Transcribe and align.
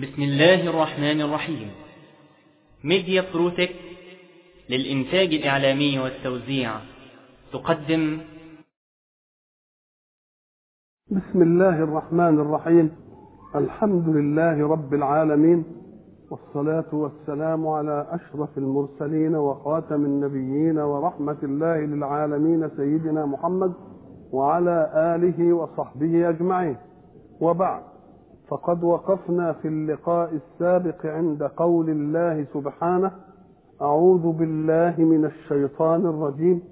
بسم 0.00 0.22
الله 0.22 0.68
الرحمن 0.70 1.20
الرحيم. 1.20 1.70
ميديا 2.84 3.24
بروتك 3.34 3.70
للإنتاج 4.70 5.34
الإعلامي 5.34 5.98
والتوزيع. 5.98 6.70
تقدم. 7.52 8.20
بسم 11.10 11.42
الله 11.42 11.82
الرحمن 11.84 12.40
الرحيم. 12.40 12.90
الحمد 13.54 14.08
لله 14.08 14.68
رب 14.68 14.94
العالمين. 14.94 15.64
والصلاة 16.30 16.94
والسلام 16.94 17.68
على 17.68 18.06
أشرف 18.10 18.58
المرسلين 18.58 19.34
وخاتم 19.34 20.04
النبيين 20.04 20.78
ورحمة 20.78 21.38
الله 21.42 21.76
للعالمين 21.76 22.68
سيدنا 22.76 23.26
محمد 23.26 23.72
وعلى 24.32 24.90
آله 24.94 25.52
وصحبه 25.52 26.28
أجمعين. 26.28 26.76
وبعد. 27.40 27.89
فقد 28.50 28.84
وقفنا 28.84 29.52
في 29.52 29.68
اللقاء 29.68 30.30
السابق 30.34 31.06
عند 31.06 31.42
قول 31.42 31.90
الله 31.90 32.44
سبحانه 32.54 33.10
أعوذ 33.82 34.32
بالله 34.32 34.94
من 34.98 35.24
الشيطان 35.24 36.06
الرجيم. 36.06 36.62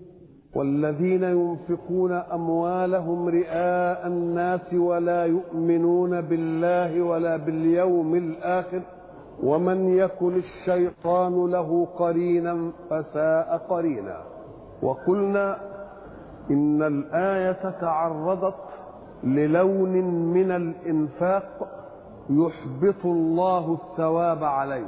والذين 0.57 1.23
ينفقون 1.23 2.13
أموالهم 2.13 3.29
رئاء 3.29 4.07
الناس 4.07 4.75
ولا 4.75 5.25
يؤمنون 5.25 6.21
بالله 6.21 7.03
ولا 7.03 7.37
باليوم 7.37 8.15
الآخر. 8.15 8.83
ومن 9.43 9.89
يكن 9.89 10.37
الشيطان 10.37 11.51
له 11.51 11.87
قرينا 11.99 12.71
فساء 12.91 13.67
قرينا. 13.69 14.17
وقلنا 14.83 15.57
إن 16.51 16.83
الآية 16.83 17.71
تعرضت 17.81 18.55
للون 19.25 19.93
من 20.35 20.51
الإنفاق 20.51 21.78
يحبط 22.31 23.05
الله 23.05 23.79
الثواب 23.83 24.45
عليه 24.45 24.87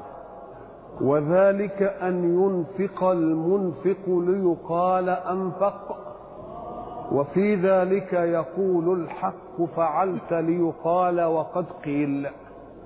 وذلك 1.01 1.83
أن 1.83 2.25
ينفق 2.25 3.05
المنفق 3.05 4.07
ليقال 4.09 5.09
أنفق 5.09 5.97
وفي 7.13 7.55
ذلك 7.55 8.13
يقول 8.13 9.01
الحق 9.01 9.63
فعلت 9.77 10.33
ليقال 10.33 11.21
وقد 11.25 11.65
قيل 11.85 12.27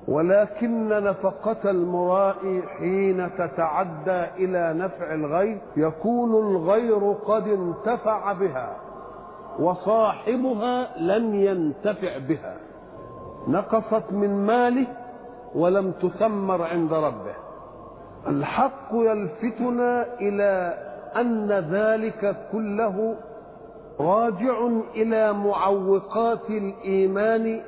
ولكن 0.09 0.89
نفقة 0.89 1.71
المرائي 1.71 2.63
حين 2.79 3.31
تتعدى 3.39 4.25
إلى 4.37 4.75
نفع 4.79 5.15
الغير 5.15 5.59
يكون 5.77 6.31
الغير 6.31 7.13
قد 7.13 7.49
انتفع 7.49 8.33
بها 8.33 8.77
وصاحبها 9.61 10.99
لم 10.99 11.35
ينتفع 11.35 12.19
بها. 12.29 12.54
نقصت 13.49 14.13
من 14.13 14.47
ماله 14.47 14.87
ولم 15.55 15.93
تثمر 16.03 16.63
عند 16.63 16.93
ربه. 16.93 17.35
الحق 18.27 18.89
يلفتنا 18.93 20.07
إلى 20.21 20.79
أن 21.17 21.53
ذلك 21.53 22.37
كله 22.53 23.17
راجع 24.01 24.69
إلى 24.95 25.33
معوقات 25.33 26.51
الإيمان 26.51 27.61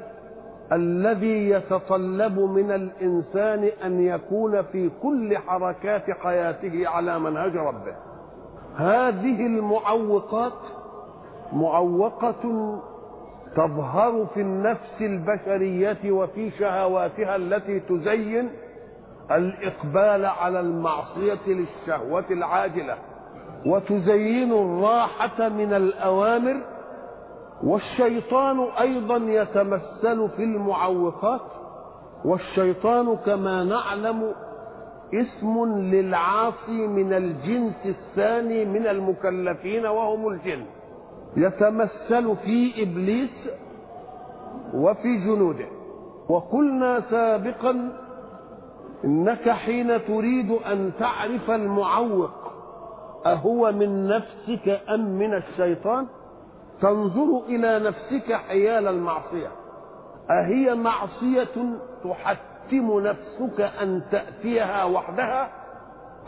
الذي 0.72 1.50
يتطلب 1.50 2.38
من 2.40 2.70
الإنسان 2.70 3.70
أن 3.84 4.00
يكون 4.00 4.62
في 4.62 4.90
كل 5.02 5.38
حركات 5.38 6.10
حياته 6.10 6.88
على 6.88 7.18
منهج 7.18 7.56
ربه. 7.56 7.94
هذه 8.76 9.46
المعوقات 9.46 10.52
معوقة 11.52 12.78
تظهر 13.56 14.26
في 14.34 14.40
النفس 14.40 15.00
البشرية 15.00 16.10
وفي 16.12 16.50
شهواتها 16.50 17.36
التي 17.36 17.80
تزين 17.80 18.50
الإقبال 19.30 20.26
على 20.26 20.60
المعصية 20.60 21.38
للشهوة 21.46 22.24
العاجلة 22.30 22.96
وتزين 23.66 24.52
الراحة 24.52 25.48
من 25.48 25.72
الأوامر 25.72 26.62
والشيطان 27.64 28.60
أيضا 28.80 29.16
يتمثل 29.16 30.28
في 30.36 30.44
المعوقات 30.44 31.40
والشيطان 32.24 33.16
كما 33.16 33.64
نعلم 33.64 34.32
اسم 35.14 35.64
للعاصي 35.78 36.86
من 36.86 37.12
الجنس 37.12 37.86
الثاني 37.86 38.64
من 38.64 38.86
المكلفين 38.86 39.86
وهم 39.86 40.28
الجن. 40.28 40.64
يتمثل 41.36 42.36
في 42.36 42.82
إبليس 42.82 43.30
وفي 44.74 45.16
جنوده. 45.16 45.66
وقلنا 46.28 47.02
سابقا 47.10 47.92
إنك 49.04 49.50
حين 49.50 50.04
تريد 50.06 50.50
أن 50.50 50.92
تعرف 50.98 51.50
المعوق 51.50 52.30
أهو 53.26 53.72
من 53.72 54.06
نفسك 54.08 54.80
أم 54.90 55.00
من 55.18 55.34
الشيطان؟ 55.34 56.06
تنظر 56.82 57.42
إلى 57.48 57.78
نفسك 57.78 58.32
حيال 58.32 58.88
المعصية. 58.88 59.48
أهي 60.30 60.74
معصية 60.74 61.78
تحتم 62.04 63.00
نفسك 63.00 63.60
أن 63.82 64.02
تأتيها 64.10 64.84
وحدها؟ 64.84 65.48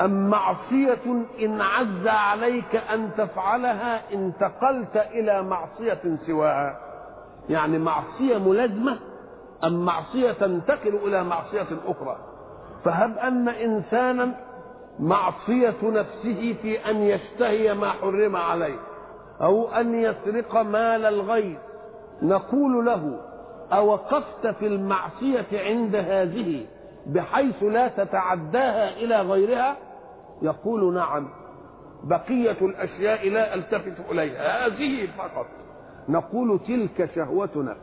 أم 0.00 0.31
معصية 0.31 1.26
إن 1.42 1.60
عز 1.60 2.06
عليك 2.06 2.76
أن 2.94 3.10
تفعلها 3.19 4.00
انتقلت 4.14 4.97
إلى 4.97 5.42
معصية 5.42 6.00
سواها؟ 6.26 6.78
يعني 7.48 7.78
معصية 7.78 8.38
ملازمة 8.38 8.98
أم 9.64 9.84
معصية 9.84 10.32
تنتقل 10.32 10.94
إلى 10.94 11.25
معصية 11.25 11.66
أخرى؟ 11.86 12.16
فهب 12.84 13.19
أن 13.19 13.48
إنسانا 13.48 14.34
معصية 14.98 15.76
نفسه 15.82 16.56
في 16.62 16.91
أن 16.91 16.97
يشتهي 16.97 17.75
ما 17.75 17.91
حرم 17.91 18.36
عليه 18.36 18.78
أو 19.41 19.69
أن 19.69 19.94
يسرق 19.94 20.56
مال 20.56 21.04
الغير. 21.04 21.59
نقول 22.22 22.86
له 22.86 23.20
أوقفت 23.72 24.47
في 24.47 24.66
المعصية 24.66 25.47
عند 25.53 25.97
هذه 25.97 26.66
بحيث 27.06 27.62
لا 27.62 27.88
تتعداها 27.88 28.97
إلى 28.97 29.20
غيرها؟ 29.20 29.76
يقول 30.43 30.94
نعم 30.94 31.28
بقية 32.04 32.56
الأشياء 32.62 33.28
لا 33.28 33.54
ألتفت 33.54 34.10
إليها 34.10 34.66
هذه 34.66 35.09
فقط. 35.19 35.47
نقول 36.09 36.60
تلك 36.69 37.10
شهوه 37.15 37.50
نفس 37.56 37.81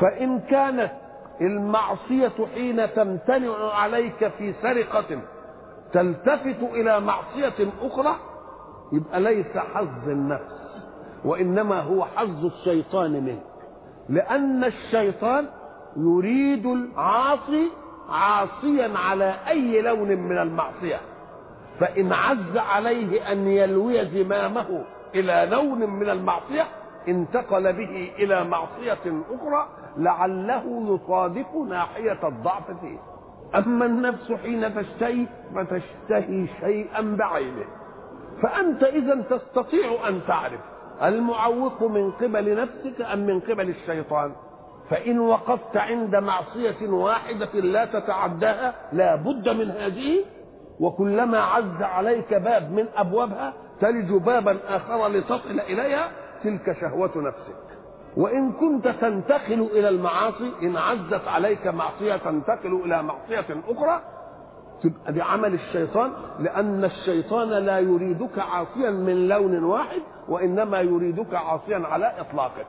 فإن 0.00 0.40
كانت 0.40 0.92
المعصية 1.40 2.32
حين 2.54 2.94
تمتنع 2.94 3.72
عليك 3.74 4.28
في 4.28 4.52
سرقة 4.62 5.18
تلتفت 5.92 6.62
إلى 6.72 7.00
معصية 7.00 7.68
أخرى 7.82 8.16
يبقى 8.92 9.20
ليس 9.20 9.56
حظ 9.56 10.08
النفس 10.08 10.60
وإنما 11.24 11.80
هو 11.80 12.04
حظ 12.04 12.44
الشيطان 12.44 13.12
منك. 13.24 13.42
لأن 14.08 14.64
الشيطان 14.64 15.46
يريد 15.96 16.66
العاصي 16.66 17.66
عاصيا 18.08 18.98
على 18.98 19.34
أي 19.48 19.82
لون 19.82 20.08
من 20.08 20.38
المعصية. 20.38 21.00
فإن 21.80 22.12
عز 22.12 22.56
عليه 22.56 23.32
أن 23.32 23.48
يلوي 23.48 24.06
زمامه 24.06 24.84
إلى 25.14 25.48
لون 25.50 25.90
من 25.90 26.10
المعصية 26.10 26.66
انتقل 27.08 27.72
به 27.72 28.12
إلى 28.18 28.44
معصية 28.44 29.22
أخرى 29.30 29.68
لعله 29.96 30.64
يصادق 30.94 31.56
ناحية 31.56 32.28
الضعف 32.28 32.70
فيه. 32.80 32.98
أما 33.54 33.86
النفس 33.86 34.32
حين 34.32 34.74
تشتهي 34.74 35.26
فتشتهي 35.54 36.46
شيئا 36.60 37.16
بعينه. 37.18 37.64
فأنت 38.42 38.82
إذا 38.82 39.22
تستطيع 39.30 40.08
أن 40.08 40.20
تعرف 40.28 40.60
المعوق 41.02 41.82
من 41.82 42.10
قبل 42.10 42.56
نفسك 42.56 43.00
أم 43.12 43.18
من 43.18 43.40
قبل 43.40 43.68
الشيطان؟ 43.68 44.32
فإن 44.90 45.18
وقفت 45.18 45.76
عند 45.76 46.16
معصية 46.16 46.88
واحدة 46.88 47.60
لا 47.60 47.84
تتعداها 47.84 48.74
لا 48.92 49.16
بد 49.16 49.48
من 49.48 49.70
هذه 49.70 50.24
وكلما 50.80 51.38
عز 51.40 51.82
عليك 51.82 52.34
باب 52.34 52.72
من 52.72 52.86
أبوابها 52.96 53.52
تلج 53.80 54.12
بابا 54.12 54.58
آخر 54.68 55.08
لتصل 55.08 55.60
إليها 55.60 56.08
تلك 56.44 56.76
شهوة 56.80 57.10
نفسك. 57.16 57.56
وإن 58.16 58.52
كنت 58.52 58.88
تنتقل 58.88 59.68
إلى 59.72 59.88
المعاصي 59.88 60.52
إن 60.62 60.76
عزت 60.76 61.28
عليك 61.28 61.66
معصية 61.66 62.16
تنتقل 62.16 62.80
إلى 62.84 63.02
معصية 63.02 63.46
أخرى 63.68 64.00
تبقى 64.82 65.12
دي 65.12 65.22
عمل 65.22 65.54
الشيطان 65.54 66.12
لأن 66.38 66.84
الشيطان 66.84 67.48
لا 67.48 67.78
يريدك 67.78 68.38
عاصيا 68.38 68.90
من 68.90 69.28
لون 69.28 69.64
واحد 69.64 70.00
وإنما 70.28 70.80
يريدك 70.80 71.34
عاصيا 71.34 71.82
على 71.86 72.12
إطلاقك. 72.20 72.66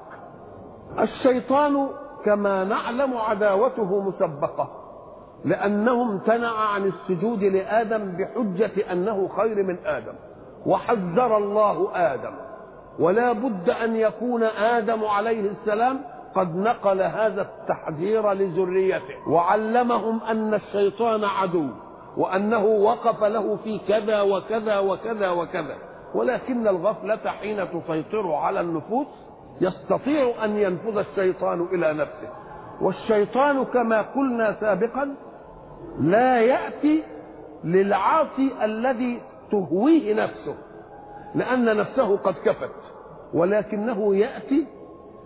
الشيطان 0.99 1.89
كما 2.25 2.63
نعلم 2.63 3.17
عداوته 3.17 4.01
مسبقة. 4.01 4.80
لأنه 5.45 6.01
امتنع 6.01 6.51
عن 6.51 6.85
السجود 6.87 7.43
لآدم 7.43 8.17
بحجة 8.17 8.91
أنه 8.91 9.29
خير 9.37 9.63
من 9.63 9.77
آدم. 9.85 10.13
وحذر 10.65 11.37
الله 11.37 11.89
آدم. 11.95 12.33
ولا 12.99 13.31
بد 13.31 13.69
أن 13.69 13.95
يكون 13.95 14.43
آدم 14.43 15.05
عليه 15.05 15.51
السلام 15.51 16.01
قد 16.35 16.55
نقل 16.55 17.01
هذا 17.01 17.41
التحذير 17.41 18.33
لذريته. 18.33 19.29
وعلمهم 19.29 20.19
أن 20.23 20.53
الشيطان 20.53 21.23
عدو. 21.23 21.67
وأنه 22.17 22.65
وقف 22.65 23.23
له 23.23 23.57
في 23.63 23.79
كذا 23.87 24.21
وكذا 24.21 24.79
وكذا 24.79 25.29
وكذا. 25.29 25.75
ولكن 26.15 26.67
الغفلة 26.67 27.31
حين 27.41 27.67
تسيطر 27.71 28.33
على 28.33 28.61
النفوس 28.61 29.07
يستطيع 29.61 30.45
أن 30.45 30.57
ينفذ 30.57 30.97
الشيطان 30.97 31.67
إلى 31.73 31.93
نفسه. 31.93 32.29
والشيطان 32.81 33.65
كما 33.65 34.01
قلنا 34.01 34.57
سابقا 34.59 35.15
لا 35.99 36.41
يأتي 36.41 37.03
للعاصي 37.63 38.51
الذي 38.63 39.21
تهويه 39.51 40.13
نفسه 40.13 40.55
لأن 41.35 41.77
نفسه 41.77 42.17
قد 42.17 42.33
كفت 42.45 42.71
ولكنه 43.33 44.15
يأتي 44.15 44.65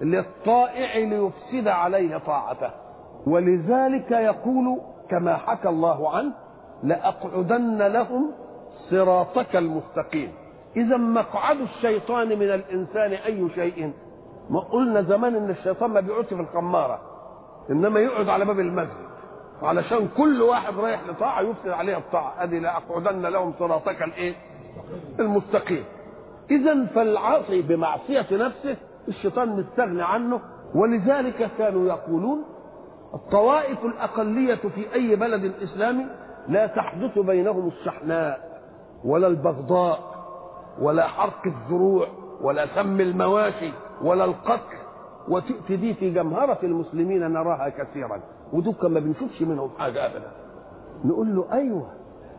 للطائع 0.02 0.98
ليفسد 0.98 1.68
عليه 1.68 2.18
طاعته. 2.18 2.70
ولذلك 3.28 4.12
يقول 4.12 4.82
كما 5.10 5.36
حكى 5.38 5.70
الله 5.70 6.16
عنه 6.16 6.32
لأقعدن 6.84 7.78
لهم 7.78 8.32
صراطك 8.90 9.56
المستقيم. 9.56 10.32
إذا 10.76 10.98
مقعد 10.98 11.58
الشيطان 11.62 12.28
من 12.28 12.52
الإنسان 12.52 13.12
أي 13.12 13.50
شيء؟ 13.56 13.94
ما 14.50 14.60
قلنا 14.60 15.02
زمان 15.02 15.36
إن 15.36 15.50
الشيطان 15.50 15.90
ما 15.90 16.00
بيقعدش 16.00 16.28
في 16.28 16.42
الخماره 16.42 17.00
إنما 17.70 18.00
يقعد 18.00 18.30
على 18.30 18.46
باب 18.46 18.60
المسجد. 18.60 19.06
علشان 19.64 20.08
كل 20.18 20.42
واحد 20.42 20.76
رايح 20.80 21.02
لطاعة 21.08 21.42
يفسد 21.42 21.70
عليها 21.70 21.98
الطاعة. 21.98 22.44
أدي 22.44 22.60
لاقعدن 22.60 23.22
لهم 23.22 23.54
صراطك 23.60 24.04
الإيه؟ 24.04 24.36
المستقيم. 25.20 25.84
اذا 26.52 26.86
فالعاصي 26.86 27.62
بمعصية 27.62 28.28
نفسه 28.32 28.78
الشيطان 29.08 29.50
مستغني 29.50 30.04
عنه 30.04 30.40
ولذلك 30.76 31.50
كانوا 31.58 31.88
يقولون 31.88 32.44
الطوائف 33.14 33.86
الأقلية 33.86 34.56
في 34.56 34.94
أي 34.94 35.16
بلد 35.16 35.54
إسلامي 35.64 36.06
لا 36.48 36.68
تحدث 36.68 37.20
بينهم 37.20 37.68
الشحناء 37.68 38.62
ولا 39.06 39.28
البغضاء 39.28 40.00
ولا 40.82 41.08
حرق 41.08 41.42
الزروع 41.46 42.08
ولا 42.42 42.66
سم 42.76 43.02
المواشي 43.02 43.72
ولا 44.02 44.26
القتل. 44.26 44.78
وتأتي 45.30 45.76
دي 45.76 45.94
في 45.94 46.10
جمهرة 46.14 46.60
المسلمين 46.64 47.32
نراها 47.32 47.70
كثيرا 47.70 48.20
ودول 48.54 48.92
ما 48.92 49.00
بنشوفش 49.00 49.42
منهم 49.42 49.70
حاجة 49.80 50.06
أبدا. 50.06 50.32
نقول 51.06 51.36
له 51.36 51.46
أيوة 51.54 51.88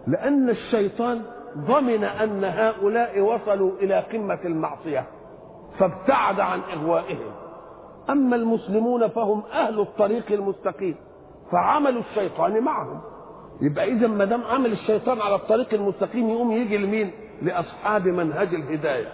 لأن 0.06 0.50
الشيطان 0.50 1.22
ضمن 1.58 2.04
أن 2.04 2.44
هؤلاء 2.44 3.20
وصلوا 3.20 3.70
إلى 3.80 4.00
قمة 4.00 4.38
المعصية 4.44 5.06
فابتعد 5.78 6.40
عن 6.40 6.60
إغوائهم 6.60 7.32
أما 8.10 8.36
المسلمون 8.36 9.08
فهم 9.08 9.42
أهل 9.52 9.80
الطريق 9.80 10.32
المستقيم 10.32 10.96
فعمل 11.52 11.98
الشيطان 11.98 12.60
معهم. 12.64 13.00
يبقى 13.60 13.84
إذا 13.92 14.06
ما 14.06 14.24
دام 14.24 14.42
عمل 14.42 14.72
الشيطان 14.72 15.20
على 15.20 15.34
الطريق 15.34 15.74
المستقيم 15.74 16.28
يقوم 16.30 16.52
يجي 16.52 16.78
لمين؟ 16.78 17.10
لأصحاب 17.42 18.06
منهج 18.08 18.54
الهداية. 18.54 19.06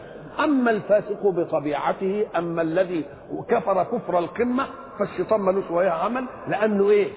أما 0.45 0.71
الفاسق 0.71 1.27
بطبيعته 1.27 2.27
أما 2.39 2.63
الذي 2.63 3.05
كفر 3.49 3.85
كفر 3.85 4.19
القمة 4.19 4.67
فالشيطان 4.99 5.41
ملوش 5.41 5.71
وياه 5.71 5.91
عمل 5.91 6.25
لأنه 6.49 6.91
إيه؟ 6.91 7.09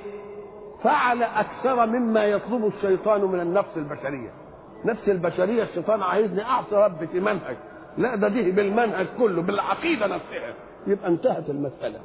فعل 0.84 1.24
أكثر 1.24 1.86
مما 1.86 2.26
يطلب 2.26 2.66
الشيطان 2.66 3.22
من 3.26 3.40
النفس 3.40 3.70
البشرية. 3.78 4.30
نفس 4.86 5.10
البشرية 5.10 5.64
الشيطان 5.64 6.02
عايزني 6.04 6.44
أعصي 6.44 6.76
ربي 6.76 7.08
في 7.08 7.20
منهج. 7.20 7.58
لا 7.98 8.16
ده 8.16 8.28
دي 8.28 8.52
بالمنهج 8.52 9.06
كله 9.18 9.42
بالعقيدة 9.42 10.08
نفسها. 10.08 10.54
يبقى 10.88 11.08
انتهت 11.08 11.50
المسألة. 11.50 12.00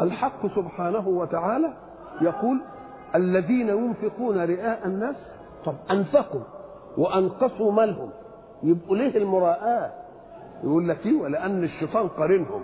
الحق 0.00 0.46
سبحانه 0.46 1.08
وتعالى 1.08 1.72
يقول 2.20 2.60
الذين 3.14 3.68
ينفقون 3.68 4.38
رئاء 4.44 4.86
الناس 4.86 5.16
طب 5.64 5.74
أنفقوا 5.90 6.42
وأنقصوا 6.98 7.72
مالهم. 7.72 8.10
يبقوا 8.62 8.96
ليه 8.96 9.16
المراءة؟ 9.16 9.92
يقول 10.64 10.88
لك 10.88 11.06
إيه؟ 11.06 11.20
ولأن 11.20 11.64
الشيطان 11.64 12.08
قارنهم 12.08 12.62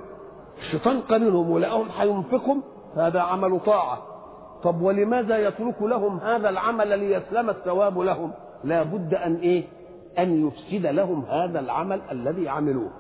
الشيطان 0.59 1.01
قارنهم 1.01 1.51
ولقاهم 1.51 1.89
هينفقهم 1.99 2.63
هذا 2.97 3.21
عمل 3.21 3.61
طاعة. 3.61 3.99
طب 4.63 4.81
ولماذا 4.83 5.39
يترك 5.49 5.83
لهم 5.83 6.19
هذا 6.19 6.49
العمل 6.49 6.99
ليسلم 6.99 7.51
الثواب 7.51 7.99
لهم؟ 7.99 8.31
لا 8.65 8.83
بد 8.83 9.15
أن 9.15 9.35
إيه؟ 9.35 9.65
أن 10.19 10.47
يفسد 10.47 10.87
لهم 10.87 11.25
هذا 11.25 11.61
العمل 11.61 12.01
الذي 12.13 12.49
عملوه. 12.49 12.91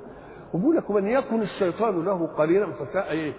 وبقول 0.54 0.76
لك 0.76 0.90
من 0.90 1.08
يكن 1.08 1.42
الشيطان 1.42 2.04
له 2.04 2.26
قرينا 2.26 2.66
فساء 2.66 3.10
إيه؟ 3.10 3.32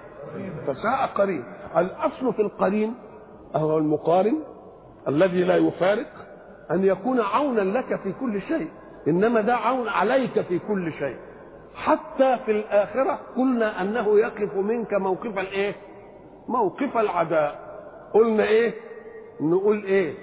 فساء 0.67 1.09
قرين. 1.15 1.43
الأصل 1.77 2.33
في 2.33 2.41
القرين 2.41 2.93
هو 3.55 3.77
المقارن 3.77 4.35
الذي 5.07 5.43
لا 5.43 5.55
يفارق 5.57 6.07
أن 6.71 6.83
يكون 6.83 7.19
عونا 7.19 7.61
لك 7.61 7.99
في 8.03 8.13
كل 8.19 8.41
شيء 8.41 8.67
إنما 9.07 9.41
ده 9.41 9.55
عون 9.55 9.87
عليك 9.87 10.41
في 10.41 10.59
كل 10.59 10.91
شيء. 10.93 11.15
حتى 11.75 12.37
في 12.45 12.51
الآخرة 12.51 13.19
قلنا 13.37 13.81
أنه 13.81 14.19
يقف 14.19 14.55
منك 14.55 14.93
موقف 14.93 15.37
الإيه؟ 15.39 15.75
موقف 16.47 16.97
العداء. 16.97 17.59
قلنا 18.13 18.43
إيه؟ 18.43 18.73
نقول 19.41 19.83
إيه؟ 19.83 20.13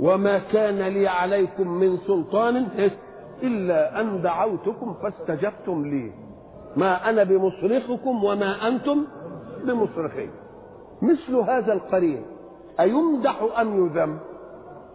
وما 0.00 0.38
كان 0.38 0.78
لي 0.82 1.08
عليكم 1.08 1.68
من 1.68 1.98
سلطان 2.06 2.68
إلا 3.42 4.00
أن 4.00 4.22
دعوتكم 4.22 4.94
فاستجبتم 5.02 5.86
لي. 5.86 6.12
ما 6.76 7.08
أنا 7.10 7.24
بمصرخكم 7.24 8.24
وما 8.24 8.68
أنتم 8.68 9.04
بمصرخي 9.64 10.28
مثل 11.02 11.34
هذا 11.36 11.72
القرين 11.72 12.22
أيمدح 12.80 13.42
أم 13.60 13.86
يذم؟ 13.86 14.18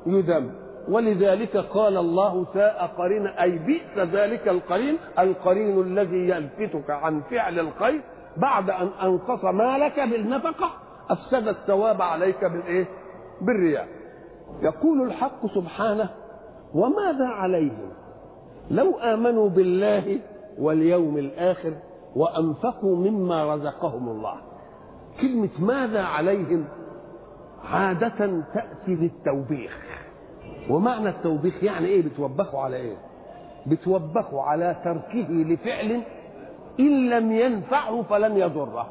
يذم. 0.06 0.52
ولذلك 0.90 1.58
قال 1.58 1.98
الله 1.98 2.46
ساء 2.54 2.92
قرين 2.98 3.28
أي 3.28 3.58
بئس 3.58 3.98
ذلك 3.98 4.48
القرين 4.48 4.98
القرين 5.20 5.82
الذي 5.82 6.30
يلفتك 6.30 6.90
عن 6.90 7.22
فعل 7.22 7.60
الخير 7.60 8.02
بعد 8.38 8.70
أن 8.70 8.90
أنقص 9.04 9.46
مالك 9.46 10.00
بالنفقة 10.00 10.70
أفسد 11.10 11.48
الثواب 11.48 12.02
عليك 12.02 12.46
بالإيه؟ 12.46 12.88
بالرياء. 13.42 13.88
يقول 14.62 15.02
الحق 15.02 15.46
سبحانه 15.56 16.10
وماذا 16.74 17.26
عليهم؟ 17.28 17.90
لو 18.72 19.00
آمنوا 19.00 19.50
بالله 19.50 20.20
واليوم 20.60 21.18
الآخر 21.18 21.74
وأنفقوا 22.16 22.96
مما 22.96 23.56
رزقهم 23.56 24.10
الله. 24.10 24.36
كلمة 25.22 25.50
ماذا 25.60 26.04
عليهم؟ 26.04 26.66
عادة 27.64 28.44
تأتي 28.54 28.96
للتوبيخ 28.96 29.87
ومعنى 30.70 31.10
التوبيخ 31.10 31.64
يعني 31.64 31.88
إيه؟ 31.88 32.02
بتوبخوا 32.02 32.60
على 32.60 32.76
إيه؟ 32.76 32.96
بتوبخوا 33.68 34.42
على 34.42 34.76
تركه 34.84 35.32
لفعل 35.32 36.02
إن 36.80 37.10
لم 37.10 37.32
ينفعه 37.32 38.02
فلن 38.02 38.38
يضره. 38.38 38.90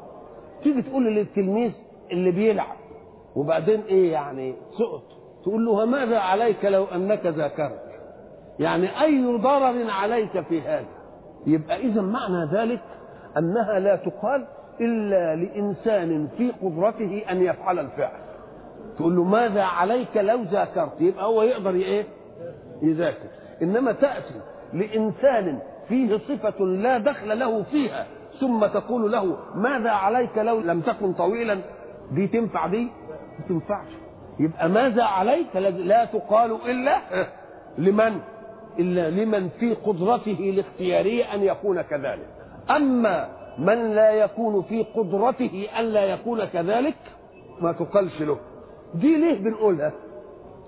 تيجي 0.62 0.83
تقول 0.83 1.04
للتلميذ 1.14 1.73
اللي 2.12 2.30
بيلعب 2.30 2.76
وبعدين 3.37 3.80
إيه 3.80 4.12
يعني؟ 4.12 4.54
سقط. 4.78 5.02
تقول 5.42 5.66
له 5.66 5.85
ماذا 5.85 6.18
عليك 6.18 6.64
لو 6.64 6.85
أنك 6.85 7.26
ذاكرت؟ 7.26 7.83
يعني 8.59 9.02
أي 9.02 9.37
ضرر 9.37 9.90
عليك 9.90 10.40
في 10.40 10.61
هذا؟ 10.62 10.87
يبقى 11.47 11.76
اذا 11.76 12.00
معنى 12.00 12.45
ذلك 12.52 12.83
أنها 13.38 13.78
لا 13.78 13.97
تقال 13.97 14.47
إلا 14.80 15.37
لإنسان 15.37 16.28
في 16.37 16.50
قدرته 16.62 17.23
أن 17.30 17.42
يفعل 17.42 17.78
الفعل. 17.78 18.25
تقول 18.99 19.17
له 19.17 19.25
ماذا 19.25 19.62
عليك 19.62 20.17
لو 20.17 20.43
ذاكرت؟ 20.43 21.00
يبقى 21.00 21.25
هو 21.25 21.43
يقدر 21.43 21.71
إيه؟ 21.75 22.05
يذاكر. 22.83 23.29
إنما 23.62 23.93
تأتي 23.93 24.35
لإنسان 24.73 25.59
فيه 25.88 26.17
صفة 26.17 26.65
لا 26.65 26.99
دخل 26.99 27.38
له 27.38 27.62
فيها 27.62 28.07
ثم 28.41 28.67
تقول 28.67 29.12
له 29.12 29.37
ماذا 29.55 29.91
عليك 29.91 30.38
لو 30.38 30.61
لم 30.61 30.81
تكن 30.81 31.12
طويلا؟ 31.12 31.59
دي 32.12 32.26
تنفع 32.26 32.67
دي؟ 32.67 32.85
ما 33.38 33.45
تنفعش. 33.49 33.88
يبقى 34.38 34.69
ماذا 34.69 35.03
عليك 35.05 35.57
لا 35.57 36.05
تقال 36.05 36.59
إلا 36.67 36.99
لمن؟ 37.79 38.21
إلا 38.79 39.11
لمن 39.11 39.49
في 39.49 39.75
قدرته 39.75 40.50
الاختياريه 40.55 41.35
أن 41.35 41.43
يكون 41.43 41.83
كذلك. 41.83 42.29
أما 42.76 43.29
من 43.59 43.95
لا 43.95 44.11
يكون 44.11 44.62
في 44.62 44.83
قدرته 44.83 45.67
أن 45.79 45.85
لا 45.85 46.05
يكون 46.05 46.45
كذلك 46.45 46.97
ما 47.61 47.73
تقالش 47.73 48.23
له. 48.23 48.38
دي 48.95 49.16
ليه 49.16 49.38
بنقولها؟ 49.45 49.93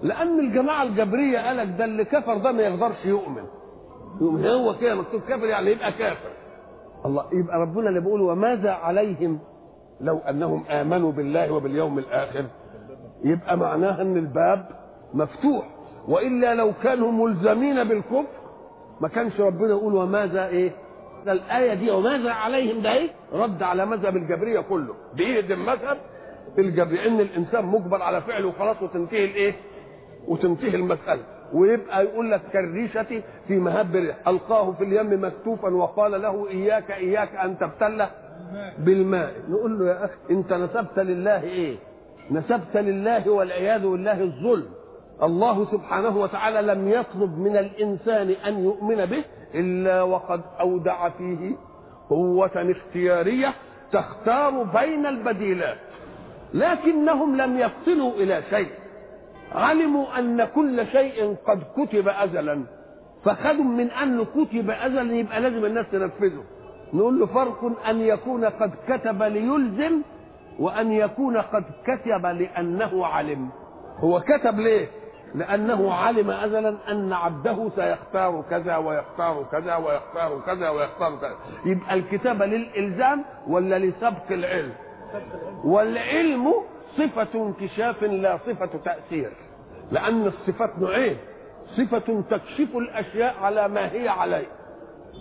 لأن 0.02 0.40
الجماعة 0.40 0.82
الجبرية 0.82 1.38
قالك 1.38 1.78
ده 1.78 1.84
اللي 1.84 2.04
كفر 2.04 2.38
ده 2.38 2.52
ما 2.52 2.62
يقدرش 2.62 3.04
يؤمن. 3.04 3.44
يؤمن. 4.20 4.46
هو 4.46 4.75
كده 4.80 4.94
مكتوب 4.94 5.20
كافر 5.28 5.44
يعني 5.46 5.70
يبقى 5.70 5.92
كافر. 5.92 6.30
الله 7.04 7.25
يبقى 7.32 7.58
ربنا 7.60 7.88
اللي 7.88 8.00
بيقول 8.00 8.20
وماذا 8.20 8.70
عليهم؟ 8.70 9.38
لو 10.00 10.18
أنهم 10.18 10.64
آمنوا 10.70 11.12
بالله 11.12 11.52
وباليوم 11.52 11.98
الآخر 11.98 12.44
يبقى 13.25 13.56
معناها 13.56 14.02
إن 14.02 14.16
الباب 14.16 14.68
مفتوح. 15.14 15.66
وإلا 16.08 16.54
لو 16.54 16.72
كانوا 16.82 17.12
ملزمين 17.12 17.84
بالكفر 17.84 18.25
ما 19.00 19.08
كانش 19.08 19.40
ربنا 19.40 19.68
يقول 19.70 19.94
وماذا 19.94 20.46
إيه؟ 20.46 20.72
الآية 21.28 21.75
دي 21.75 21.90
وماذا 21.90 22.30
عليهم؟ 22.32 22.82
ده 22.82 22.92
إيه؟ 22.92 23.10
رد 23.32 23.62
على 23.62 23.87
مذهب 23.87 24.16
الجبرية 24.16 24.60
كله. 24.60 24.94
بيهدم 25.14 25.60
مذهب 25.60 25.98
الجبرية 26.58 27.06
إن 27.08 27.20
الإنسان 27.20 27.66
مجبر 27.66 28.02
على 28.02 28.20
فعله 28.20 28.46
وخلاص 28.46 28.82
وتنتهي 28.82 29.24
الإيه؟ 29.24 29.54
وتنتهي 30.28 30.74
المسألة. 30.76 31.22
ويبقى 31.52 32.04
يقول 32.04 32.30
لك 32.30 32.40
كالريشة 32.52 33.22
في 33.48 33.56
مهب 33.56 33.96
الريح. 33.96 34.28
ألقاه 34.28 34.72
في 34.72 34.84
اليم 34.84 35.24
مكتوفا 35.24 35.68
وقال 35.68 36.22
له 36.22 36.48
إياك 36.50 36.90
إياك 36.90 37.36
أن 37.36 37.58
تبتله 37.58 38.10
بالماء. 38.78 39.32
نقول 39.48 39.78
له 39.78 39.86
يا 39.86 40.04
أخي 40.04 40.14
أنت 40.30 40.52
نسبت 40.52 40.98
لله 40.98 41.42
إيه؟ 41.42 41.76
نسبت 42.30 42.76
لله 42.76 43.30
والعياذ 43.30 43.82
بالله 43.82 44.22
الظلم. 44.22 44.68
الله 45.22 45.66
سبحانه 45.72 46.16
وتعالى 46.18 46.62
لم 46.62 46.88
يطلب 46.88 47.38
من 47.38 47.56
الإنسان 47.56 48.30
أن 48.30 48.64
يؤمن 48.64 49.06
به 49.06 49.24
إلا 49.54 50.02
وقد 50.02 50.40
أودع 50.60 51.08
فيه 51.08 51.56
قوة 52.10 52.50
اختيارية 52.72 53.54
تختار 53.92 54.62
بين 54.62 55.06
البديلات. 55.06 55.78
لكنهم 56.54 57.36
لم 57.36 57.58
يفصلوا 57.58 58.12
إلى 58.12 58.42
شيء. 58.50 58.70
علموا 59.52 60.18
أن 60.18 60.44
كل 60.44 60.86
شيء 60.86 61.36
قد 61.46 61.62
كتب 61.76 62.08
أزلا. 62.08 62.64
فخدوا 63.24 63.64
من 63.64 63.90
أنه 63.90 64.24
كتب 64.24 64.70
أزلا 64.70 65.14
يبقى 65.14 65.40
لازم 65.40 65.64
الناس 65.64 65.86
تنفذه. 65.92 66.44
نقول 66.92 67.20
له 67.20 67.26
فرق 67.26 67.88
أن 67.88 68.00
يكون 68.00 68.44
قد 68.44 68.72
كتب 68.88 69.22
ليلزم 69.22 70.02
وأن 70.58 70.92
يكون 70.92 71.36
قد 71.36 71.64
كتب 71.84 72.26
لأنه 72.26 73.06
علم. 73.06 73.48
هو 73.98 74.20
كتب 74.20 74.60
ليه؟ 74.60 74.86
لأنه 75.34 75.94
علم 75.94 76.30
أزلا 76.30 76.76
أن 76.90 77.12
عبده 77.12 77.70
سيختار 77.76 78.44
كذا 78.50 78.76
ويختار 78.76 79.46
كذا 79.52 79.76
ويختار 79.76 80.40
كذا 80.46 80.68
ويختار 80.70 81.16
كذا. 81.16 81.34
يبقى 81.64 81.94
الكتابة 81.94 82.46
للإلزام 82.46 83.24
ولا 83.48 83.78
لسبق 83.78 84.30
العلم؟ 84.30 84.72
والعلم 85.64 86.54
صفة 86.98 87.28
انكشاف 87.34 88.02
لا 88.02 88.38
صفة 88.46 88.66
تأثير. 88.84 89.32
لأن 89.92 90.26
الصفات 90.26 90.78
نوعين. 90.78 91.16
صفة 91.76 92.22
تكشف 92.30 92.76
الأشياء 92.76 93.34
على 93.42 93.68
ما 93.68 93.92
هي 93.92 94.08
عليه. 94.08 94.46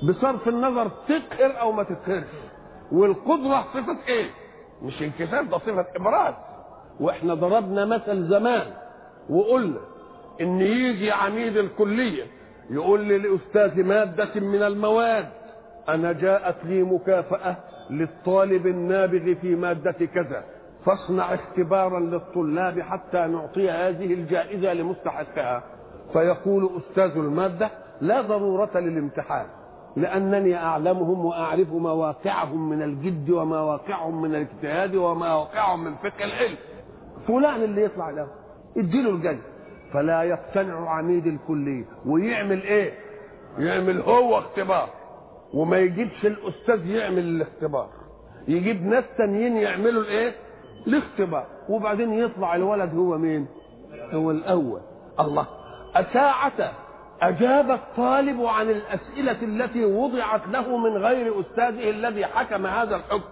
بصرف 0.10 0.48
النظر 0.48 0.91
تقهر 1.08 1.60
أو 1.60 1.72
ما 1.72 1.84
تقهرش 1.84 2.27
والقدرة 2.91 3.65
صفة 3.74 3.98
إيه؟ 4.08 4.29
مش 4.82 5.01
انكشاف 5.01 5.46
ده 5.50 5.58
صفة 5.58 5.86
إبراز. 5.96 6.34
وإحنا 7.00 7.34
ضربنا 7.34 7.86
مثل 7.86 8.27
زمان 8.29 8.74
وقلنا 9.29 9.79
إن 10.41 10.62
يجي 10.62 11.12
عميد 11.12 11.58
الكلية 11.58 12.24
يقول 12.70 13.00
لي 13.01 13.17
لأستاذ 13.17 13.84
مادة 13.84 14.39
من 14.39 14.63
المواد 14.63 15.29
أنا 15.89 16.12
جاءت 16.12 16.56
لي 16.65 16.84
مكافأة 16.84 17.58
للطالب 17.89 18.67
النابغ 18.67 19.34
في 19.41 19.56
مادة 19.56 19.91
كذا 19.91 20.44
فاصنع 20.86 21.34
اختبارا 21.34 22.00
للطلاب 22.00 22.79
حتى 22.79 23.17
نعطي 23.27 23.70
هذه 23.72 24.13
الجائزة 24.13 24.74
لمستحقها. 24.74 25.63
فيقول 26.13 26.70
أستاذ 26.77 27.17
المادة 27.17 27.70
لا 28.01 28.22
ضرورة 28.22 28.79
للامتحان 28.79 29.46
لأنني 29.96 30.56
أعلمهم 30.56 31.25
وأعرف 31.25 31.74
مواقعهم 31.74 32.70
من 32.70 32.82
الجد 32.82 33.29
ومواقعهم 33.29 34.22
من 34.22 34.36
الاجتهاد 34.36 34.96
ومواقعهم 34.96 35.84
من 35.84 35.96
فقه 35.96 36.25
العلم. 36.25 36.58
فلان 37.27 37.63
اللي 37.63 37.84
يطلع 37.84 38.10
له 38.10 38.27
اديله 38.77 39.10
الجايزة. 39.10 39.41
فلا 39.94 40.24
يقتنع 40.24 40.89
عميد 40.89 41.27
الكلية 41.27 41.86
ويعمل 42.06 42.62
إيه؟ 42.63 42.94
يعمل 43.58 44.01
هو 44.01 44.38
اختبار. 44.38 44.89
وما 45.54 45.77
يجيبش 45.77 46.25
الأستاذ 46.25 46.86
يعمل 46.89 47.20
الاختبار. 47.20 47.89
يجيب 48.48 48.86
ناس 48.86 49.04
تانيين 49.18 49.58
يعملوا 49.58 50.01
الإيه؟ 50.01 50.34
الاختبار. 50.88 51.46
وبعدين 51.70 52.13
يطلع 52.13 52.56
الولد 52.56 52.96
هو 52.96 53.18
مين؟ 53.18 53.48
هو 54.13 54.32
الأول. 54.32 54.82
الله. 55.20 55.48
أساعة 55.96 56.72
أجاب 57.22 57.72
الطالب 57.72 58.42
عن 58.46 58.70
الأسئلة 58.70 59.42
التي 59.42 59.86
وضعت 59.86 60.48
له 60.48 60.77
من 60.77 60.98
غير 60.98 61.39
أستاذه 61.39 61.89
الذي 61.89 62.25
حكم 62.25 62.66
هذا 62.66 62.96
الحكم. 62.96 63.30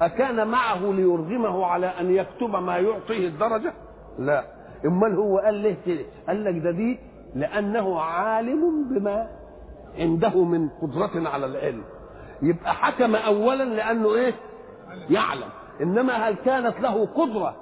أكان 0.00 0.46
معه 0.48 0.92
ليرغمه 0.92 1.66
على 1.66 1.86
أن 1.86 2.10
يكتب 2.10 2.56
ما 2.56 2.78
يعطيه 2.78 3.28
الدرجة؟ 3.28 3.72
لا. 4.18 4.44
امال 4.86 5.16
هو 5.16 5.38
قال 5.38 5.54
ليه 5.54 5.76
كده؟ 5.86 6.04
قال 6.28 6.44
لك 6.44 6.62
ده 6.62 6.70
دي 6.70 6.98
لأنه 7.34 8.00
عالم 8.00 8.88
بما 8.90 9.28
عنده 9.98 10.44
من 10.44 10.68
قدرة 10.68 11.28
على 11.28 11.46
العلم. 11.46 11.84
يبقى 12.42 12.74
حكم 12.74 13.16
اولا 13.16 13.64
لأنه 13.64 14.14
إيه؟ 14.14 14.34
يعلم. 15.10 15.48
إنما 15.82 16.12
هل 16.28 16.34
كانت 16.34 16.80
له 16.80 17.06
قدرة 17.06 17.56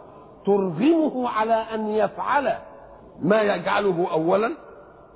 ترغمه 0.47 1.29
على 1.29 1.55
أن 1.55 1.89
يفعل 1.89 2.53
ما 3.23 3.43
يجعله 3.43 4.09
اولا؟ 4.13 4.53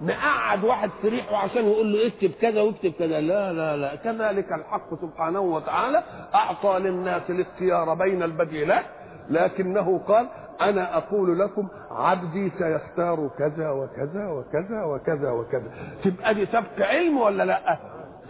نقعد 0.03 0.65
واحد 0.65 0.91
في 1.03 1.09
ريحه 1.09 1.37
عشان 1.37 1.65
يقول 1.69 1.93
له 1.93 2.07
اكتب 2.07 2.31
كذا 2.41 2.61
واكتب 2.63 2.93
كذا. 2.99 3.21
لا 3.21 3.53
لا 3.53 3.77
لا. 3.77 3.95
كذلك 3.95 4.53
الحق 4.53 4.95
سبحانه 5.03 5.41
وتعالى 5.41 6.03
أعطى 6.35 6.79
للناس 6.79 7.23
الاختيار 7.31 7.95
بين 7.95 8.23
البديلات 8.23 8.85
لكنه 9.31 10.01
قال 10.09 10.29
أنا 10.61 10.97
أقول 10.97 11.39
لكم 11.39 11.69
عبدي 11.91 12.51
سيختار 12.59 13.31
كذا 13.39 13.71
وكذا 13.71 14.29
وكذا 14.29 14.85
وكذا 14.85 15.31
وكذا. 15.31 15.71
تبقى 16.05 16.35
دي 16.35 16.47
سبق 16.47 16.87
علم 16.87 17.19
ولا 17.19 17.43
لأ؟ 17.43 17.79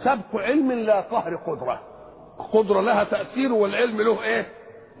سبق 0.03 0.35
علم 0.41 0.71
لا 0.71 1.01
قهر 1.01 1.35
قدرة. 1.35 1.79
قدرة 2.53 2.81
لها 2.81 3.03
تأثير 3.03 3.53
والعلم 3.53 4.01
له 4.01 4.23
إيه؟ 4.23 4.47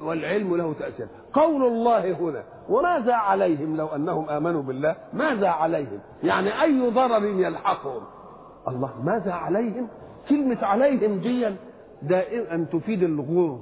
والعلم 0.01 0.55
له 0.55 0.73
تأثير. 0.79 1.07
قول 1.33 1.63
الله 1.63 2.11
هنا 2.11 2.43
وماذا 2.69 3.13
عليهم 3.13 3.77
لو 3.77 3.87
أنهم 3.87 4.29
آمنوا 4.29 4.61
بالله؟ 4.61 4.95
ماذا 5.13 5.47
عليهم؟ 5.47 5.99
يعني 6.23 6.61
أي 6.61 6.89
ضرر 6.89 7.25
يلحقهم؟ 7.25 8.03
الله 8.67 9.01
ماذا 9.03 9.33
عليهم؟ 9.33 9.87
كلمة 10.29 10.65
عليهم 10.65 11.19
دي 11.19 11.55
دائما 12.01 12.65
تفيد 12.71 13.03
الغرور. 13.03 13.59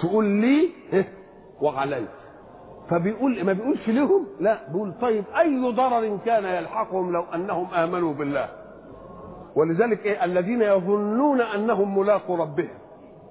تقول 0.00 0.24
لي 0.24 0.70
إيه؟ 0.92 1.08
وعليك. 1.60 2.08
فبيقول 2.90 3.44
ما 3.44 3.52
بيقولش 3.52 3.88
لهم 3.88 4.26
لا 4.40 4.68
بيقول 4.68 4.92
طيب 5.00 5.24
أي 5.38 5.70
ضرر 5.72 6.18
كان 6.26 6.44
يلحقهم 6.44 7.12
لو 7.12 7.24
أنهم 7.34 7.74
آمنوا 7.74 8.14
بالله؟ 8.14 8.48
ولذلك 9.56 10.06
إيه؟ 10.06 10.24
الذين 10.24 10.62
يظنون 10.62 11.40
أنهم 11.40 11.98
ملاقوا 11.98 12.36
ربهم. 12.36 12.78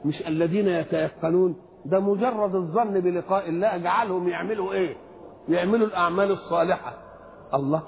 مش 0.06 0.28
الذين 0.28 0.68
يتيقنون؟ 0.68 1.56
ده 1.86 2.00
مجرد 2.00 2.56
الظن 2.56 3.00
بلقاء 3.00 3.50
الله 3.50 3.78
جعلهم 3.78 4.28
يعملوا 4.30 4.74
إيه؟ 4.74 4.96
يعملوا 5.50 5.88
الأعمال 5.88 6.32
الصالحة. 6.32 6.94
الله 7.54 7.82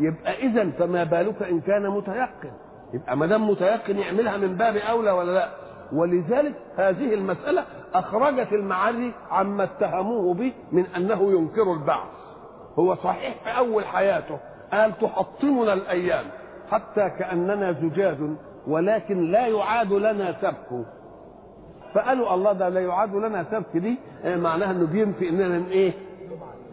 يبقى 0.00 0.46
اذا 0.46 0.70
فما 0.70 1.04
بالك 1.04 1.42
إن 1.42 1.60
كان 1.60 1.90
متيقن؟ 1.90 2.50
يبقى 2.94 3.16
ما 3.16 3.26
دام 3.26 3.50
متيقن 3.50 3.98
يعملها 3.98 4.36
من 4.36 4.56
باب 4.56 4.76
أولى 4.76 5.10
ولا 5.10 5.32
لا؟ 5.32 5.48
ولذلك 5.92 6.54
هذه 6.76 7.14
المسألة 7.14 7.64
أخرجت 7.94 8.52
المعري 8.52 9.12
عما 9.30 9.64
اتهموه 9.64 10.34
به 10.34 10.52
من 10.72 10.86
أنه 10.96 11.32
ينكر 11.32 11.72
البعث 11.72 12.08
هو 12.78 12.94
صحيح 12.94 13.34
في 13.44 13.58
أول 13.58 13.84
حياته 13.84 14.38
قال 14.72 14.98
تحطمنا 14.98 15.72
الأيام 15.72 16.24
حتى 16.70 17.10
كأننا 17.18 17.72
زجاج 17.72 18.16
ولكن 18.66 19.30
لا 19.30 19.46
يعاد 19.46 19.92
لنا 19.92 20.36
سبك. 20.42 20.86
فقالوا 21.94 22.34
الله 22.34 22.52
ده 22.52 22.68
لا 22.68 22.80
يعاد 22.80 23.14
لنا 23.14 23.44
سبك 23.50 23.76
دي. 23.76 23.98
معناها 24.24 24.70
إنه 24.70 24.86
بينفي 24.86 25.28
إننا 25.28 25.68
إيه؟ 25.70 25.92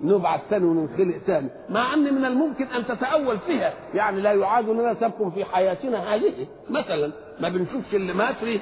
نبعث 0.04 0.40
ثاني 0.50 0.66
وننخلق 0.66 1.18
ثاني 1.18 1.50
مع 1.70 1.94
إن 1.94 2.14
من 2.14 2.26
الممكن 2.26 2.66
أن 2.66 2.86
تتأول 2.86 3.38
فيها 3.40 3.74
يعني 3.94 4.22
لا 4.22 4.34
يعاد 4.34 4.70
لنا 4.70 4.94
سبك 4.94 5.34
في 5.34 5.46
حياتنا 5.46 6.16
هذه. 6.16 6.48
مثلا 6.70 7.12
ما 7.40 7.50
بنشوفش 7.50 7.96
اللي 7.96 8.14
مات 8.14 8.36
فيه 8.36 8.60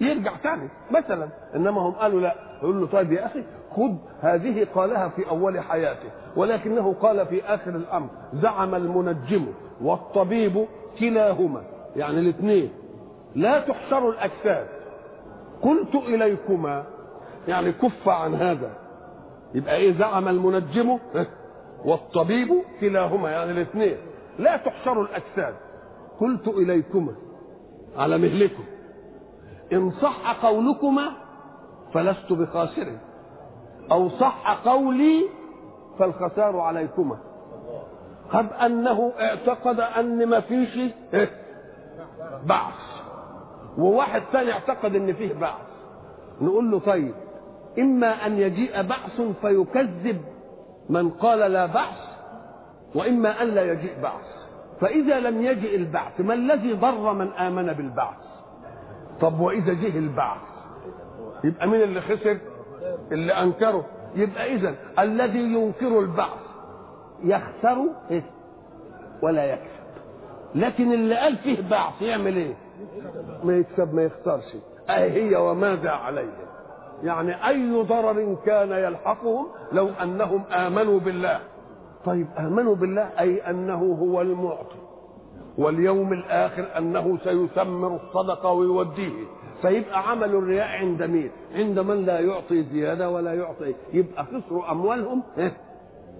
يرجع 0.00 0.32
تاني 0.42 0.68
مثلا. 0.90 1.28
إنما 1.54 1.80
هم 1.80 1.92
قالوا 1.92 2.20
لا. 2.20 2.34
يقول 2.62 2.80
له 2.80 2.86
طيب 2.86 3.12
يا 3.12 3.26
أخي 3.26 3.44
خذ 3.76 3.92
هذه 4.20 4.66
قالها 4.74 5.08
في 5.08 5.28
أول 5.28 5.60
حياته. 5.60 6.10
ولكنه 6.36 6.92
قال 6.92 7.26
في 7.26 7.42
آخر 7.44 7.70
الأمر 7.70 8.08
زعم 8.32 8.74
المنجم 8.74 9.46
والطبيب 9.82 10.66
كلاهما. 11.00 11.62
يعني 11.96 12.18
الاثنين. 12.20 12.70
لا 13.34 13.60
تحشر 13.60 14.10
الأجساد. 14.10 14.66
قلت 15.62 15.94
إليكما. 15.94 16.84
يعني 17.48 17.72
كف 17.72 18.08
عن 18.08 18.34
هذا. 18.34 18.70
يبقى 19.54 19.76
إيه 19.76 19.98
زعم 19.98 20.28
المنجم؟ 20.28 20.98
والطبيب 21.84 22.48
كلاهما. 22.80 23.30
يعني 23.30 23.50
الاثنين. 23.50 23.96
لا 24.38 24.56
تحشر 24.56 25.00
الأجساد. 25.02 25.54
قلت 26.20 26.48
إليكما. 26.48 27.12
على 27.96 28.18
مهلكم. 28.18 28.64
إن 29.72 29.90
صح 29.90 30.44
قولكما 30.44 31.12
فلست 31.94 32.32
بخاسر 32.32 32.92
أو 33.92 34.08
صح 34.08 34.58
قولي 34.64 35.22
فالخسار 35.98 36.58
عليكما. 36.58 37.18
هب 38.32 38.52
أنه 38.52 39.12
اعتقد 39.20 39.80
أن 39.80 40.26
ما 40.26 40.40
فيش 40.40 40.78
بعث. 42.44 42.74
وواحد 43.78 44.22
ثاني 44.32 44.52
اعتقد 44.52 44.94
إن 44.94 45.12
فيه 45.12 45.34
بعث. 45.34 45.66
نقول 46.40 46.70
له 46.70 46.78
طيب 46.78 47.14
إما 47.78 48.26
أن 48.26 48.38
يجيء 48.38 48.82
بعث 48.82 49.20
فيكذب 49.40 50.20
من 50.88 51.10
قال 51.10 51.38
لا 51.38 51.66
بعث 51.66 51.98
وإما 52.94 53.42
أن 53.42 53.48
لا 53.48 53.72
يجيء 53.72 54.00
بعث. 54.02 54.36
فإذا 54.80 55.20
لم 55.20 55.42
يجئ 55.42 55.76
البعث 55.76 56.20
ما 56.20 56.34
الذي 56.34 56.72
ضر 56.72 57.12
من 57.12 57.28
آمن 57.32 57.72
بالبعث؟ 57.72 58.25
طب 59.20 59.40
وإذا 59.40 59.72
جه 59.72 59.98
البعث؟ 59.98 60.38
يبقى 61.44 61.66
مين 61.68 61.82
اللي 61.82 62.00
خسر؟ 62.00 62.38
اللي 63.12 63.32
أنكره. 63.32 63.84
يبقى 64.14 64.54
اذا 64.54 64.74
الذي 64.98 65.38
ينكر 65.42 66.00
البعث 66.00 66.38
يخسر 67.24 67.76
إيه؟ 68.10 68.24
ولا 69.22 69.44
يكسب. 69.44 69.86
لكن 70.54 70.92
اللي 70.92 71.14
قال 71.16 71.36
فيه 71.36 71.68
بعث 71.70 72.02
يعمل 72.02 72.36
إيه؟ 72.36 72.54
ما 73.44 73.56
يكسب 73.56 73.94
ما 73.94 74.02
يخسرش. 74.02 74.56
اهي 74.90 75.12
هي 75.30 75.36
وماذا 75.36 75.90
عليهم؟ 75.90 76.46
يعني 77.02 77.48
أي 77.48 77.82
ضرر 77.82 78.36
كان 78.46 78.70
يلحقهم 78.70 79.46
لو 79.72 79.88
أنهم 80.02 80.42
آمنوا 80.52 81.00
بالله؟ 81.00 81.40
طيب 82.04 82.26
آمنوا 82.38 82.74
بالله 82.74 83.10
أي 83.20 83.50
أنه 83.50 83.96
هو 84.00 84.20
المعطي. 84.20 84.85
واليوم 85.58 86.12
الآخر 86.12 86.78
أنه 86.78 87.18
سيثمر 87.24 87.96
الصدقة 87.96 88.52
ويوديه. 88.52 89.24
فيبقى 89.62 90.10
عمل 90.10 90.34
الرياء 90.34 90.66
عند 90.66 91.02
مين؟ 91.02 91.30
عند 91.54 91.78
من 91.78 92.04
لا 92.06 92.20
يعطي 92.20 92.62
زيادة 92.62 93.10
ولا 93.10 93.34
يعطي. 93.34 93.74
يبقى 93.92 94.24
خسروا 94.24 94.70
أموالهم 94.70 95.22
إيه؟ 95.38 95.52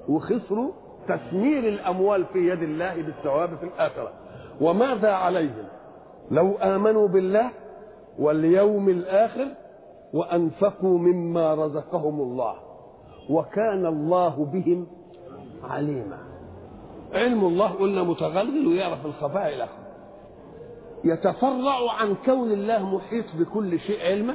وخسروا 0.08 0.72
تثمير 1.08 1.68
الأموال 1.68 2.24
في 2.24 2.38
يد 2.38 2.62
الله 2.62 3.02
بالثواب 3.02 3.48
في 3.56 3.64
الآخرة. 3.64 4.12
وماذا 4.60 5.12
عليهم؟ 5.12 5.64
لو 6.30 6.54
آمنوا 6.56 7.08
بالله 7.08 7.50
واليوم 8.18 8.88
الآخر 8.88 9.48
وأنفقوا 10.12 10.98
مما 10.98 11.54
رزقهم 11.54 12.20
الله. 12.20 12.54
وكان 13.30 13.86
الله 13.86 14.44
بهم 14.52 14.86
عليما. 15.64 16.18
علم 17.12 17.44
الله 17.44 17.66
قلنا 17.68 18.02
متغلغل 18.02 18.66
ويعرف 18.66 19.06
الخفاء 19.06 19.54
إلى 19.54 19.68
يتفرع 21.04 21.92
عن 22.00 22.14
كون 22.26 22.52
الله 22.52 22.96
محيط 22.96 23.24
بكل 23.38 23.78
شيء 23.80 24.00
علما 24.06 24.34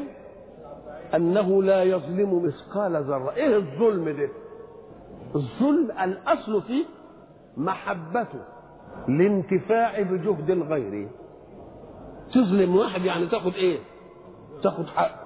أنه 1.15 1.63
لا 1.63 1.83
يظلم 1.83 2.45
مثقال 2.45 3.03
ذرة. 3.03 3.31
إيه 3.31 3.55
الظلم 3.57 4.09
ده؟ 4.09 4.29
الظلم 5.35 5.91
الأصل 6.03 6.61
فيه 6.61 6.85
محبته 7.57 8.39
الانتفاع 9.09 10.01
بجهد 10.01 10.49
الغير. 10.51 11.09
تظلم 12.33 12.75
واحد 12.75 13.05
يعني 13.05 13.27
تاخد 13.27 13.53
إيه؟ 13.53 13.79
تاخد 14.63 14.85
حقه 14.87 15.21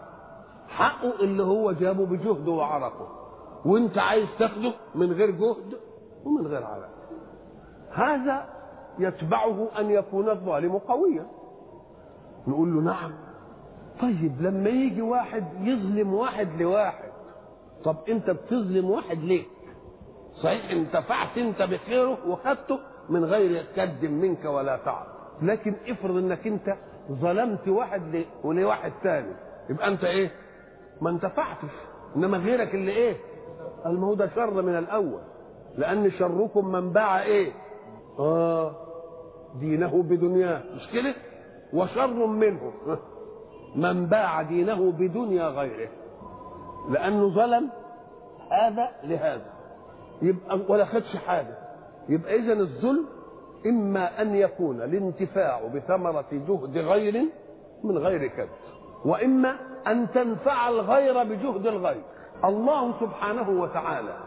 حقه 0.67 1.19
اللي 1.19 1.43
هو 1.43 1.71
جابه 1.71 2.05
بجهده 2.05 2.51
وعرقه 2.51 3.07
وانت 3.65 3.97
عايز 3.97 4.25
تاخده 4.39 4.73
من 4.95 5.11
غير 5.11 5.31
جهد 5.31 5.73
ومن 6.25 6.47
غير 6.47 6.63
عرق 6.63 6.89
هذا 7.95 8.45
يتبعه 8.99 9.67
أن 9.79 9.91
يكون 9.91 10.29
الظالم 10.29 10.77
قويا. 10.77 11.25
نقول 12.47 12.73
له 12.75 12.81
نعم. 12.81 13.11
طيب 14.01 14.41
لما 14.41 14.69
يجي 14.69 15.01
واحد 15.01 15.43
يظلم 15.61 16.13
واحد 16.13 16.61
لواحد 16.61 17.09
طب 17.83 17.95
أنت 18.09 18.29
بتظلم 18.29 18.89
واحد 18.89 19.17
ليه؟ 19.17 19.43
صحيح 20.43 20.71
انتفعت 20.71 21.37
أنت 21.37 21.61
بخيره 21.61 22.17
وخدته 22.29 22.79
من 23.09 23.25
غير 23.25 23.65
كد 23.75 24.05
منك 24.05 24.45
ولا 24.45 24.77
تعب. 24.77 25.05
لكن 25.41 25.75
افرض 25.87 26.15
إنك 26.17 26.47
أنت 26.47 26.75
ظلمت 27.11 27.67
واحد 27.67 28.15
ل... 28.15 28.25
ولواحد 28.43 28.91
تاني 29.03 29.33
يبقى 29.69 29.87
أنت 29.87 30.03
إيه؟ 30.03 30.31
ما 31.01 31.09
انتفعتش. 31.09 31.71
إنما 32.15 32.37
غيرك 32.37 32.75
اللي 32.75 32.91
إيه؟ 32.91 33.15
ما 33.85 34.07
هو 34.07 34.13
ده 34.13 34.29
شر 34.35 34.61
من 34.61 34.77
الأول. 34.77 35.21
لأن 35.77 36.11
شركم 36.11 36.71
من 36.71 36.91
باع 36.91 37.23
إيه؟ 37.23 37.51
آه 38.19 38.72
دينه 39.59 40.03
بدنياه. 40.03 40.61
مش 40.75 40.87
كده 40.94 41.16
وشر 41.74 42.25
منه. 42.25 42.74
من 43.75 44.05
باع 44.05 44.42
دينه 44.42 44.92
بدنيا 44.92 45.48
غيره. 45.48 45.89
لأنه 46.89 47.29
ظلم 47.29 47.70
هذا 48.51 48.89
لهذا. 49.03 49.53
يبقى 50.22 50.59
ولا 50.70 50.85
خدش 50.85 51.16
حاجة. 51.16 51.57
يبقى 52.09 52.35
إذا 52.35 52.53
الظلم 52.53 53.05
إما 53.66 54.22
أن 54.22 54.35
يكون 54.35 54.81
الانتفاع 54.81 55.68
بثمرة 55.68 56.25
جهد 56.31 56.77
غير 56.77 57.25
من 57.83 57.98
غير 57.98 58.27
كد 58.27 58.48
وإما 59.05 59.55
أن 59.87 60.07
تنفع 60.11 60.70
الغير 60.70 61.24
بجهد 61.24 61.68
الغير. 61.68 62.03
الله 62.46 63.00
سبحانه 63.00 63.61
وتعالى 63.61 64.18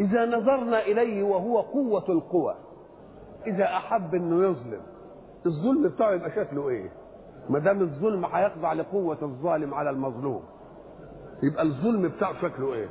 إذا 0.00 0.24
نظرنا 0.26 0.82
إليه 0.82 1.22
وهو 1.22 1.60
قوة 1.60 2.04
القوى 2.08 2.54
إذا 3.46 3.64
أحب 3.64 4.14
إنه 4.14 4.44
يظلم 4.50 4.80
الظلم 5.46 5.88
بتاعه 5.88 6.12
يبقى 6.12 6.30
شكله 6.30 6.68
إيه؟ 6.68 6.92
ما 7.50 7.58
دام 7.58 7.80
الظلم 7.80 8.24
هيخضع 8.24 8.72
لقوة 8.72 9.18
الظالم 9.22 9.74
على 9.74 9.90
المظلوم 9.90 10.42
يبقى 11.42 11.62
الظلم 11.62 12.08
بتاعه 12.08 12.42
شكله 12.42 12.74
إيه؟ 12.74 12.88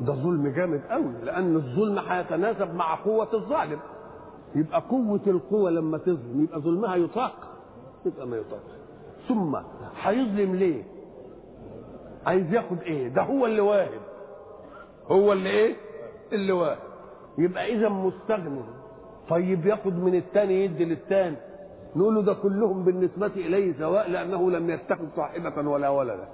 ده 0.00 0.12
ظلم 0.12 0.48
جامد 0.48 0.80
قوي 0.90 1.12
لأن 1.24 1.56
الظلم 1.56 1.98
هيتناسب 1.98 2.74
مع 2.74 2.94
قوة 2.94 3.28
الظالم. 3.34 3.78
يبقى 4.54 4.80
قوة 4.90 5.20
القوة 5.26 5.70
لما 5.70 5.98
تظلم 5.98 6.42
يبقى 6.42 6.60
ظلمها 6.60 6.96
يطاق 6.96 7.32
يبقى 8.06 8.26
ما 8.26 8.36
يطاق 8.36 8.62
ثم 9.28 9.56
هيظلم 10.02 10.54
ليه؟ 10.54 10.84
عايز 12.26 12.52
ياخد 12.52 12.78
إيه؟ 12.82 13.08
ده 13.08 13.22
هو 13.22 13.46
اللي 13.46 13.60
واهب. 13.60 14.00
هو 15.10 15.32
اللي 15.32 15.50
إيه؟ 15.50 15.76
اللي 16.32 16.52
واهب. 16.52 16.78
يبقى 17.38 17.74
إذا 17.74 17.88
مستغني 17.88 18.60
طيب 19.28 19.66
ياخد 19.66 20.02
من 20.02 20.14
الثاني 20.14 20.64
يدي 20.64 20.84
للثاني 20.84 21.36
نقول 21.96 22.14
له 22.14 22.22
ده 22.22 22.34
كلهم 22.34 22.84
بالنسبة 22.84 23.26
إليه 23.26 23.78
سواء 23.78 24.10
لأنه 24.10 24.50
لم 24.50 24.70
يتخذ 24.70 25.04
صاحبة 25.16 25.68
ولا 25.68 25.88
ولدا. 25.88 26.28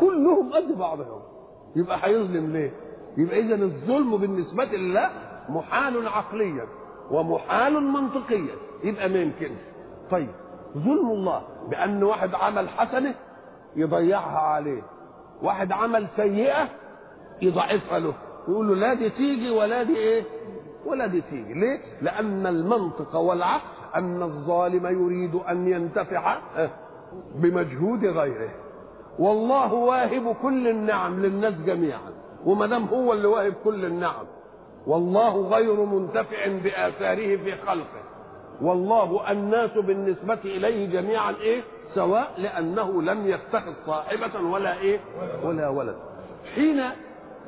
كلهم 0.00 0.52
قد 0.52 0.78
بعضهم. 0.78 1.20
يبقى 1.76 1.98
هيظلم 2.02 2.52
ليه؟ 2.52 2.70
يبقى 3.16 3.40
إذا 3.40 3.54
الظلم 3.54 4.16
بالنسبة 4.16 4.64
لله 4.64 5.10
محال 5.48 6.08
عقليا 6.08 6.66
ومحال 7.10 7.82
منطقيا. 7.82 8.54
يبقى 8.84 9.08
ما 9.08 9.18
يمكنش. 9.22 9.58
طيب 10.10 10.28
ظلم 10.74 11.10
الله 11.10 11.42
بأن 11.70 12.02
واحد 12.02 12.34
عمل 12.34 12.68
حسنة 12.68 13.14
يضيعها 13.76 14.38
عليه. 14.38 14.82
واحد 15.42 15.72
عمل 15.72 16.06
سيئة 16.16 16.68
يضعفها 17.42 17.98
له. 17.98 18.14
يقول 18.48 18.68
له 18.68 18.74
لا 18.74 18.94
دي 18.94 19.10
تيجي 19.10 19.50
ولا 19.50 19.82
دي 19.82 19.96
إيه؟ 19.96 20.22
ولا 20.86 21.06
دي 21.06 21.20
تيجي 21.20 21.54
ليه؟ 21.54 21.80
لأن 22.02 22.46
المنطق 22.46 23.16
والعقل 23.16 23.62
أن 23.94 24.22
الظالم 24.22 24.86
يريد 24.86 25.34
أن 25.34 25.68
ينتفع 25.68 26.38
بمجهود 27.34 28.04
غيره. 28.04 28.50
والله 29.18 29.74
واهب 29.74 30.36
كل 30.42 30.68
النعم 30.68 31.22
للناس 31.22 31.54
جميعا 31.66 32.10
وما 32.44 32.66
دام 32.66 32.84
هو 32.84 33.12
اللي 33.12 33.26
واهب 33.28 33.54
كل 33.64 33.84
النعم 33.84 34.26
والله 34.86 35.48
غير 35.48 35.84
منتفع 35.84 36.46
بآثاره 36.64 37.36
في 37.36 37.52
خلقه. 37.66 38.02
والله 38.62 39.30
الناس 39.32 39.70
بالنسبة 39.78 40.38
إليه 40.44 40.86
جميعا 40.86 41.34
إيه؟ 41.40 41.60
سواء 41.94 42.34
لأنه 42.38 43.02
لم 43.02 43.26
يتخذ 43.26 43.72
صاحبة 43.86 44.40
ولا 44.50 44.78
إيه؟ 44.78 45.00
ولا 45.44 45.68
ولد. 45.68 45.96
حين 46.54 46.82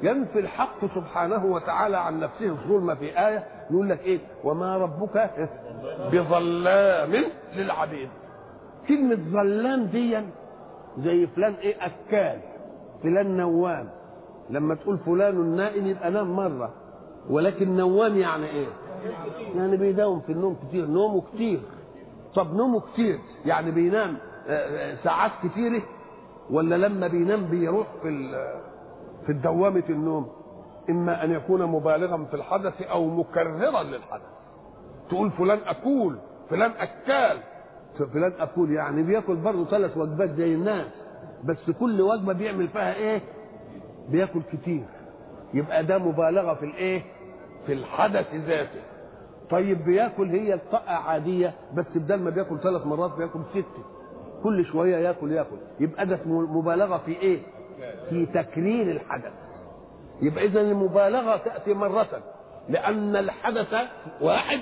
ينفي 0.03 0.39
الحق 0.39 0.81
سبحانه 0.95 1.45
وتعالى 1.47 1.97
عن 1.97 2.21
نفسه. 2.21 2.47
الظلم 2.47 2.95
في 2.95 3.27
آية 3.29 3.45
يقول 3.71 3.89
لك 3.91 4.01
إيه؟ 4.01 4.19
وما 4.45 4.77
ربك 4.77 5.49
بظلام 6.13 7.25
للعبيد. 7.57 8.09
كلمة 8.89 9.19
ظلام 9.33 9.85
دي 9.85 10.19
زي 10.99 11.27
فلان 11.27 11.55
إيه؟ 11.55 11.77
أكال 11.81 12.39
فلان 13.03 13.37
نوام. 13.37 13.89
لما 14.51 14.75
تقول 14.75 14.99
فلان 14.99 15.57
نائم 15.57 15.87
يبقى 15.87 16.11
نام 16.11 16.37
مرة. 16.37 16.71
ولكن 17.31 17.77
نوام 17.77 18.17
يعني 18.19 18.47
إيه؟ 18.47 18.67
يعني 19.57 19.77
بيداوم 19.77 20.21
في 20.21 20.33
النوم 20.33 20.57
كتير. 20.69 20.87
نومه 20.87 21.23
كتير. 21.35 21.61
طب 22.35 22.55
نومه 22.55 22.81
كتير. 22.81 23.19
يعني 23.47 23.71
بينام 23.71 24.17
ساعات 25.05 25.31
كتيرة؟ 25.45 25.83
ولا 26.51 26.75
لما 26.75 27.07
بينام 27.07 27.45
بيروح 27.45 27.87
في 28.03 28.09
في 29.29 29.35
دوامة 29.35 29.83
النوم 29.91 30.29
إما 30.91 31.25
أن 31.25 31.31
يكون 31.33 31.63
مبالغا 31.67 32.25
في 32.25 32.35
الحدث 32.35 32.83
أو 32.83 33.07
مكررا 33.07 33.83
للحدث. 33.83 34.23
تقول 35.09 35.31
فلان 35.31 35.59
أكول 35.67 36.19
فلان 36.51 36.71
أكال. 36.71 37.37
فلان 38.13 38.33
أكول 38.41 38.71
يعني 38.73 39.03
بياكل 39.03 39.37
برضه 39.37 39.65
ثلاث 39.65 39.97
وجبات 39.97 40.31
زي 40.31 40.55
الناس 40.55 40.87
بس 41.45 41.71
كل 41.81 42.01
وجبة 42.01 42.33
بيعمل 42.33 42.69
فيها 42.69 42.95
إيه؟ 42.95 43.21
بياكل 44.09 44.41
كتير. 44.53 44.85
يبقى 45.55 45.85
ده 45.85 45.99
مبالغة 45.99 46.55
في 46.55 46.65
الإيه؟ 46.65 47.03
في 47.67 47.73
الحدث 47.73 48.35
ذاته. 48.35 48.81
طيب 49.51 49.85
بياكل 49.85 50.29
هي 50.31 50.55
الطاقة 50.55 50.93
عادية 50.95 51.55
بس 51.75 51.87
بدل 51.95 52.21
ما 52.21 52.31
بياكل 52.31 52.59
ثلاث 52.59 52.87
مرات 52.87 53.11
بياكل 53.19 53.41
ستة. 53.51 53.83
كل 54.43 54.65
شوية 54.65 54.97
ياكل 54.97 55.33
ياكل. 55.33 55.57
يبقى 55.81 56.07
ده 56.07 56.19
مبالغة 56.27 56.99
في 56.99 57.13
إيه؟ 57.13 57.41
في 58.11 58.27
تكرير 58.27 58.91
الحدث. 58.91 59.33
يبقى 60.23 60.45
اذا 60.45 60.61
المبالغة 60.61 61.37
تأتي 61.37 61.75
مرة 61.75 62.23
لأن 62.69 63.17
الحدث 63.17 63.75
واحد 64.21 64.61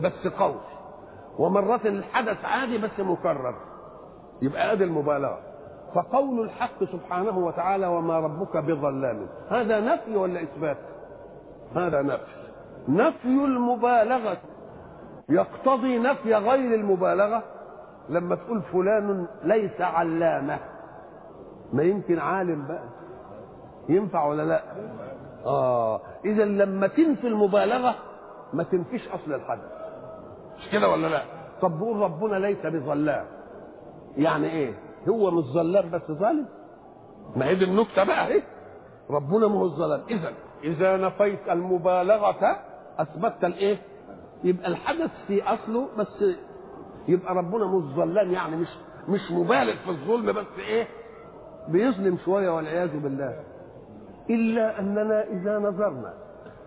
بس 0.00 0.26
قوي 0.38 0.60
ومرة 1.38 1.80
الحدث 1.84 2.44
عادي 2.44 2.78
بس 2.78 3.00
مكرر. 3.00 3.54
يبقى 4.42 4.72
ادي 4.72 4.84
المبالغة. 4.84 5.38
فقول 5.94 6.40
الحق 6.40 6.84
سبحانه 6.84 7.38
وتعالى 7.38 7.86
وما 7.86 8.18
ربك 8.18 8.56
بظلام. 8.56 9.26
هذا 9.50 9.80
نفي 9.80 10.16
ولا 10.16 10.42
إثبات؟ 10.42 10.76
هذا 11.76 12.02
نفي. 12.02 12.36
نفي 12.88 13.44
المبالغة. 13.44 14.36
يقتضي 15.28 15.98
نفي 15.98 16.34
غير 16.34 16.74
المبالغة؟ 16.74 17.42
لما 18.08 18.34
تقول 18.34 18.62
فلان 18.62 19.26
ليس 19.44 19.80
علامة. 19.80 20.58
ما 21.72 21.82
يمكن 21.82 22.18
عالم 22.18 22.66
بقى. 22.66 22.84
ينفع 23.88 24.24
ولا 24.26 24.42
لا؟ 24.42 24.62
آه. 25.46 26.00
إذا 26.24 26.44
لما 26.44 26.86
تنفي 26.86 27.26
المبالغة 27.26 27.94
ما 28.52 28.62
تنفيش 28.62 29.08
أصل 29.08 29.32
الحدث. 29.34 29.70
مش 30.58 30.68
كده 30.72 30.88
ولا 30.88 31.06
لا؟ 31.06 31.22
طب 31.62 31.78
بقول 31.78 31.96
ربنا 31.96 32.36
ليس 32.36 32.66
بظلام. 32.66 33.24
يعني 34.16 34.50
إيه؟ 34.50 34.74
هو 35.08 35.30
مش 35.30 35.44
ظلام 35.44 35.90
بس 35.90 36.02
ظالم؟ 36.10 36.46
ما 37.36 37.46
هي 37.46 37.54
دي 37.54 37.64
النكتة 37.64 38.04
بقى 38.04 38.26
اهي 38.26 38.42
ربنا 39.10 39.48
ما 39.48 39.54
هو 39.54 39.64
الظلام. 39.64 40.00
اذا 40.10 40.32
إذا 40.64 40.96
نفيت 40.96 41.48
المبالغة 41.50 42.56
أثبتت 42.98 43.44
الإيه؟ 43.44 43.78
يبقى 44.44 44.68
الحدث 44.68 45.10
في 45.26 45.42
أصله 45.42 45.88
بس 45.98 46.24
يبقى 47.08 47.34
ربنا 47.34 47.66
مش 47.66 47.82
ظلام 47.94 48.32
يعني 48.32 48.56
مش 48.56 48.68
مش 49.08 49.30
مبالغ 49.30 49.74
في 49.84 49.88
الظلم 49.90 50.32
بس 50.32 50.46
إيه؟ 50.58 50.86
بيظلم 51.68 52.18
شوية 52.24 52.50
والعياذ 52.50 53.00
بالله. 53.00 53.40
إلا 54.30 54.80
أننا 54.80 55.24
إذا 55.24 55.58
نظرنا 55.58 56.14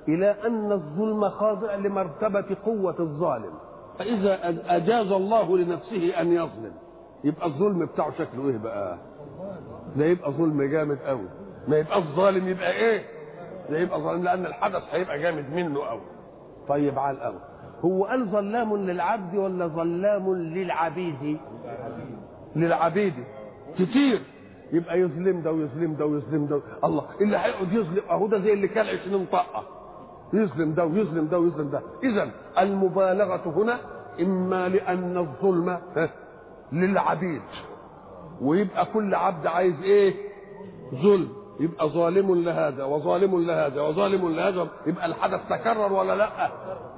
إلى 0.07 0.35
أن 0.47 0.71
الظلم 0.71 1.29
خاضع 1.29 1.75
لمرتبة 1.75 2.57
قوة 2.65 2.95
الظالم. 2.99 3.53
فإذا 3.99 4.39
أجاز 4.75 5.11
الله 5.11 5.57
لنفسه 5.57 6.21
أن 6.21 6.31
يظلم. 6.33 6.71
يبقى 7.23 7.45
الظلم 7.47 7.85
بتاعه 7.85 8.11
شكله 8.11 8.49
إيه 8.49 8.57
بقى؟ 8.57 8.97
ده 9.95 10.05
يبقى 10.05 10.31
ظلم 10.31 10.63
جامد 10.63 10.97
قوي 10.99 11.25
ما 11.67 11.77
يبقى 11.77 11.97
الظالم 11.97 12.47
يبقى 12.47 12.71
إيه؟ 12.71 13.03
ده 13.69 13.77
يبقى 13.79 13.99
ظالم 14.01 14.23
لأن 14.23 14.45
الحدث 14.45 14.83
هيبقى 14.91 15.19
جامد 15.19 15.53
منه 15.53 15.79
قوي 15.79 16.01
طيب 16.67 16.99
على 16.99 17.17
الأول. 17.17 17.39
هو 17.85 18.05
قال 18.05 18.25
ظلام 18.29 18.75
للعبد 18.77 19.35
ولا 19.35 19.67
ظلام 19.67 20.33
للعبيد؟ 20.35 21.37
للعبيد. 22.55 23.13
كتير. 23.75 24.21
يبقى 24.73 24.99
يظلم 24.99 25.41
ده 25.41 25.51
ويظلم 25.51 25.93
ده 25.93 26.05
ويظلم 26.05 26.45
ده. 26.45 26.61
الله 26.83 27.05
اللي 27.21 27.37
هيقعد 27.37 27.73
يظلم 27.73 28.01
أهو 28.09 28.27
ده 28.27 28.39
زي 28.39 28.53
اللي 28.53 28.67
كان 28.67 28.85
20 28.85 29.25
طاقة. 29.31 29.63
يظلم 30.33 30.73
ده 30.73 30.85
ويظلم 30.85 31.27
ده 31.27 31.39
ويظلم 31.39 31.69
ده. 31.69 31.81
اذا 32.03 32.31
المبالغة 32.59 33.41
هنا 33.55 33.77
إما 34.21 34.69
لأن 34.69 35.17
الظلم 35.17 35.79
للعبيد. 36.71 37.41
ويبقى 38.41 38.85
كل 38.85 39.15
عبد 39.15 39.47
عايز 39.47 39.81
إيه؟ 39.83 40.13
ظلم. 40.95 41.29
يبقى 41.59 41.89
ظالم 41.89 42.35
لهذا 42.35 42.83
وظالم 42.83 43.39
لهذا 43.45 43.81
وظالم 43.81 44.29
لهذا. 44.29 44.67
يبقى 44.87 45.05
الحدث 45.05 45.39
تكرر 45.49 45.93
ولا 45.93 46.15
لأ؟ 46.15 46.49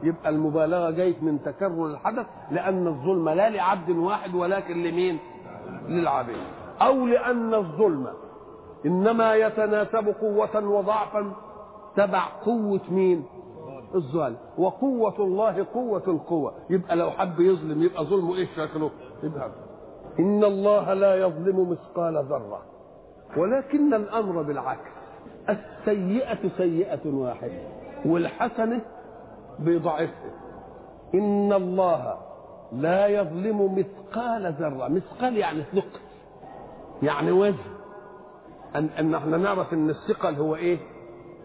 يبقى 0.04 0.30
المبالغة 0.30 0.90
جايت 0.92 1.24
من 1.24 1.44
تكرر 1.44 1.86
الحدث 1.88 2.26
لأن 2.52 2.88
الظلم 2.88 3.30
لا 3.30 3.50
لعبد 3.50 3.90
واحد 3.90 4.36
ولكن 4.36 4.84
لمين؟ 4.84 5.18
للعبيد. 5.88 6.61
أو 6.82 7.06
لأن 7.06 7.54
الظلم 7.54 8.08
إنما 8.86 9.36
يتناسب 9.36 10.08
قوة 10.22 10.70
وضعفا 10.70 11.32
تبع 11.96 12.24
قوة 12.46 12.82
مين؟ 12.90 13.26
الظالم. 13.96 14.38
وقوة 14.58 15.16
الله 15.20 15.66
قوة 15.74 16.04
القوة. 16.08 16.54
يبقى 16.70 16.96
لو 16.96 17.12
حب 17.12 17.40
يظلم 17.40 17.84
يبقى 17.84 18.06
ظلمه 18.06 18.36
إيه 18.36 18.48
شكله؟ 18.56 18.92
يبقى 19.24 19.50
إن 20.20 20.44
الله 20.44 20.94
لا 20.94 21.16
يظلم 21.16 21.70
مثقال 21.70 22.26
ذرة. 22.26 22.62
ولكن 23.38 23.94
الأمر 23.94 24.42
بالعكس. 24.42 24.90
السيئة 25.50 26.50
سيئة 26.58 27.00
واحدة 27.06 27.62
والحسنة 28.06 28.82
بيضعفها 29.60 30.32
إن 31.14 31.54
الله 31.54 32.18
لا 32.72 33.08
يظلم 33.08 33.76
مثقال 33.76 34.54
ذرة. 34.60 34.88
مثقال 34.88 35.38
يعني 35.38 35.64
ثقل. 35.64 36.01
يعني 37.04 37.32
وزن 37.32 37.56
أن, 38.76 38.86
أن 39.00 39.16
إحنا 39.16 39.38
نعرف 39.38 39.74
أن 39.74 39.90
الثقل 39.90 40.36
هو 40.36 40.56
إيه؟ 40.56 40.78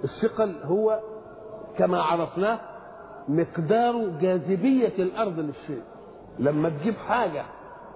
الثقل 0.05 0.57
هو 0.65 1.01
كما 1.79 2.03
عرفناه 2.03 2.61
مقدار 3.29 4.09
جاذبية 4.21 4.93
الأرض 4.99 5.39
للشيء. 5.39 5.83
لما 6.39 6.69
تجيب 6.69 6.95
حاجة 6.97 7.45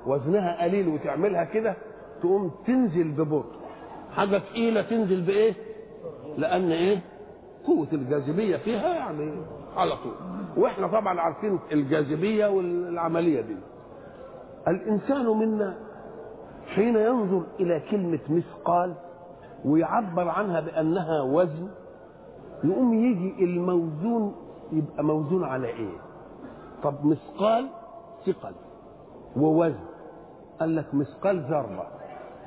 وزنها 0.07 0.63
قليل 0.65 0.89
وتعملها 0.89 1.45
كده 1.45 1.75
تقوم 2.21 2.51
تنزل 2.67 3.11
ببطء. 3.13 3.57
حاجة 4.17 4.39
تقيلة 4.39 4.83
تنزل 4.83 5.21
بإيه؟ 5.23 5.55
لأن 6.39 6.71
إيه؟ 6.73 7.01
قوة 7.67 7.89
الجاذبية 7.93 8.57
فيها 8.57 8.95
يعني 8.95 9.33
على 9.77 9.97
طول. 9.97 10.15
وإحنا 10.57 10.87
طبعا 10.87 11.21
عارفين 11.21 11.59
الجاذبية 11.73 12.47
والعملية 12.47 13.41
دي. 13.41 13.57
الإنسان 14.69 15.27
منا 15.27 15.90
حين 16.75 16.97
ينظر 16.97 17.43
إلى 17.61 17.81
كلمة 17.91 18.19
مثقال 18.29 18.95
ويعبر 19.65 20.29
عنها 20.29 20.61
بأنها 20.61 21.23
وزن 21.23 21.69
يقوم 22.65 22.95
يجي 22.95 23.45
الموزون 23.45 24.35
يبقى 24.73 25.05
موزون 25.05 25.45
على 25.45 25.67
إيه؟ 25.69 25.99
طب 26.83 26.95
مثقال 27.07 27.67
ثقل 28.27 28.53
ووزن. 29.37 29.85
قال 30.61 30.77
لك 30.77 30.95
مثقال 30.95 31.41
ذرة. 31.41 31.87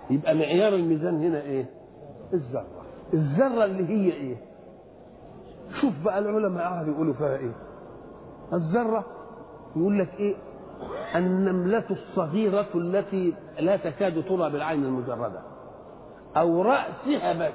يبقى 0.09 0.35
معيار 0.35 0.73
الميزان 0.73 1.23
هنا 1.23 1.41
إيه؟ 1.41 1.69
الذرة. 2.33 2.65
الذرة 3.13 3.65
اللي 3.65 3.89
هي 3.89 4.11
إيه؟ 4.13 4.35
شوف 5.81 5.93
بقى 6.05 6.19
العلماء 6.19 6.63
قعدوا 6.63 6.93
يقولوا 6.93 7.13
فيها 7.13 7.37
إيه؟ 7.37 7.51
الذرة 8.53 9.05
يقول 9.75 9.99
لك 9.99 10.09
إيه؟ 10.19 10.35
النملة 11.15 11.83
الصغيرة 11.91 12.67
التي 12.75 13.33
لا 13.59 13.77
تكاد 13.77 14.23
ترى 14.23 14.49
بالعين 14.49 14.83
المجردة. 14.83 15.41
أو 16.37 16.61
رأسها 16.61 17.33
بس 17.33 17.53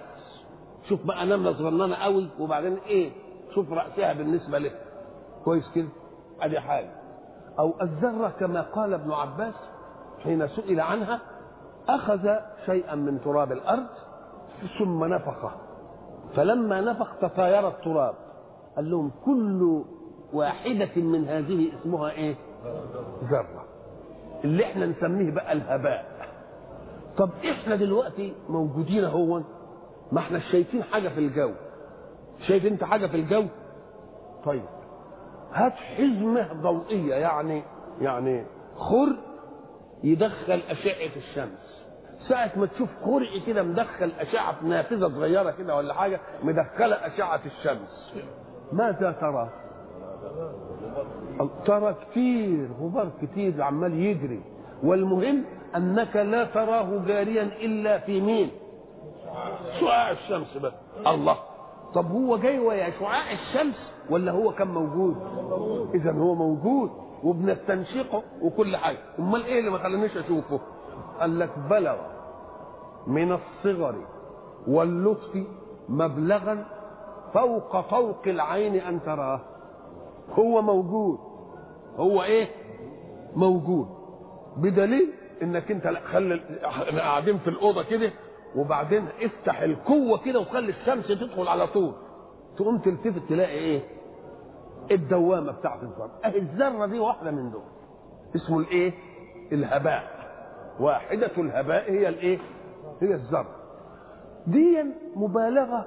شوف 0.89 1.07
بقى 1.07 1.27
نملة 1.27 1.53
صغننة 1.53 1.95
قوي 1.97 2.29
وبعدين 2.41 2.77
إيه؟ 2.87 3.11
شوف 3.55 3.73
رأسها 3.73 4.13
بالنسبة 4.13 4.59
له. 4.59 4.71
كويس 5.45 5.71
كده؟ 5.75 5.89
أدي 6.41 6.61
حاجة 6.61 6.91
أو 7.59 7.75
الذرة 7.83 8.29
كما 8.41 8.61
قال 8.61 8.95
ابن 8.95 9.13
عباس 9.13 9.55
حين 10.25 10.49
سئل 10.49 10.81
عنها 10.81 11.21
أخذ 11.89 12.27
شيئا 12.67 12.95
من 12.95 13.21
تراب 13.21 13.53
الأرض 13.53 13.87
ثم 14.79 15.05
نفخه. 15.05 15.51
فلما 16.37 16.81
نفخ 16.81 17.17
تطاير 17.21 17.69
التراب 17.69 18.15
قال 18.77 18.91
لهم 18.91 19.11
كل 19.25 19.83
واحدة 20.33 21.03
من 21.03 21.25
هذه 21.29 21.73
اسمها 21.81 22.11
إيه؟ 22.11 22.35
ذرة. 23.25 23.65
اللي 24.45 24.65
إحنا 24.65 24.87
نسميه 24.87 25.31
بقى 25.31 25.53
الهباء. 25.53 26.05
طب 27.19 27.31
إحنا 27.51 27.77
دلوقتي 27.77 28.35
موجودين 28.49 29.05
اهون 29.05 29.45
ما 30.13 30.21
إحنا 30.21 30.39
شايفين 30.39 30.83
حاجة 30.83 31.09
في 31.09 31.19
الجو. 31.21 31.51
شايف 32.41 32.67
انت 32.67 32.85
حاجة 32.85 33.07
في 33.07 33.17
الجو؟ 33.17 33.45
طيب 34.45 34.65
هات 35.53 35.73
حزمة 35.73 36.53
ضوئية 36.53 37.15
يعني 37.15 37.63
يعني 38.01 38.47
خر 38.77 39.17
يدخل 40.05 40.61
أشعة 40.71 41.17
الشمس. 41.17 41.85
ساعة 42.29 42.51
ما 42.57 42.67
تشوف 42.67 42.89
خرق 43.05 43.47
كده 43.47 43.63
مدخل 43.63 44.13
أشعة 44.19 44.65
نافذة 44.65 45.09
صغيرة 45.09 45.51
كده 45.51 45.77
ولا 45.77 45.95
حاجة 45.95 46.21
مدخلة 46.43 46.97
أشعة 47.07 47.41
الشمس. 47.47 48.15
ماذا 48.73 49.13
ترى؟ 49.13 49.49
ترى 51.65 51.95
كتير 51.95 52.69
غبار 52.81 53.09
كتير 53.23 53.63
عمال 53.63 53.95
يجري. 53.95 54.41
والمهم 54.83 55.45
أنك 55.77 56.17
لا 56.17 56.45
تراه 56.45 57.05
جاريا 57.07 57.43
إلا 57.43 57.99
في 57.99 58.21
مين؟ 58.21 58.51
شعاع 59.81 60.11
الشمس 60.11 60.57
بس. 60.57 60.73
الله. 61.07 61.37
طب 61.95 62.11
هو 62.11 62.37
جاي 62.37 62.59
ويا 62.59 62.91
شعاع 63.01 63.33
الشمس 63.33 63.93
ولا 64.11 64.33
هو 64.33 64.53
كان 64.53 64.69
موجود؟ 64.69 65.17
اذا 65.95 66.13
هو 66.13 66.35
موجود 66.35 66.91
وبنستنشقه 67.25 68.23
وكل 68.43 68.77
حاجة. 68.77 68.99
أمال 69.19 69.45
إيه 69.45 69.59
اللي 69.61 69.71
ما 69.71 69.79
خلانيش 69.79 70.17
أشوفه؟ 70.17 70.61
قال 71.21 71.39
لك 71.39 71.51
بلغ 71.71 71.97
من 73.07 73.33
الصغر 73.33 73.95
واللطف 74.69 75.45
مبلغا 75.89 76.65
فوق 77.35 77.81
فوق 77.81 78.23
العين 78.27 78.75
أن 78.75 79.03
تراه. 79.03 79.41
هو 80.33 80.63
موجود. 80.63 81.19
هو 81.99 82.23
إيه؟ 82.23 82.49
موجود. 83.37 83.89
بدليل 84.57 85.13
إنك 85.43 85.71
أنت 85.71 85.87
لا 85.87 86.01
خلي 86.01 86.41
إحنا 86.67 87.01
قاعدين 87.01 87.39
في 87.39 87.51
الأوضة 87.51 87.83
كده 87.83 88.11
وبعدين 88.57 89.09
افتح 89.23 89.61
القوة 89.61 90.19
كده 90.19 90.41
وخلي 90.41 90.69
الشمس 90.71 91.09
تدخل 91.09 91.49
على 91.49 91.67
طول. 91.67 91.95
تقوم 92.57 92.79
تلتفت 92.79 93.29
تلاقي 93.29 93.59
إيه؟ 93.59 93.81
الدوامة 94.91 95.53
بتاعت 95.53 95.83
الذره 95.83 96.11
أهي 96.25 96.39
الذرة 96.39 96.87
دي 96.87 96.99
واحدة 96.99 97.31
من 97.31 97.51
دول. 97.51 97.63
اسمه 98.37 98.59
الإيه؟ 98.59 98.93
الهباء. 99.53 100.19
واحدة 100.81 101.31
الهباء 101.39 101.91
هي 101.93 102.09
الإيه؟ 102.09 102.39
هي 103.03 103.15
الذرة. 103.15 103.55
دي 104.47 104.85
مبالغة 105.17 105.87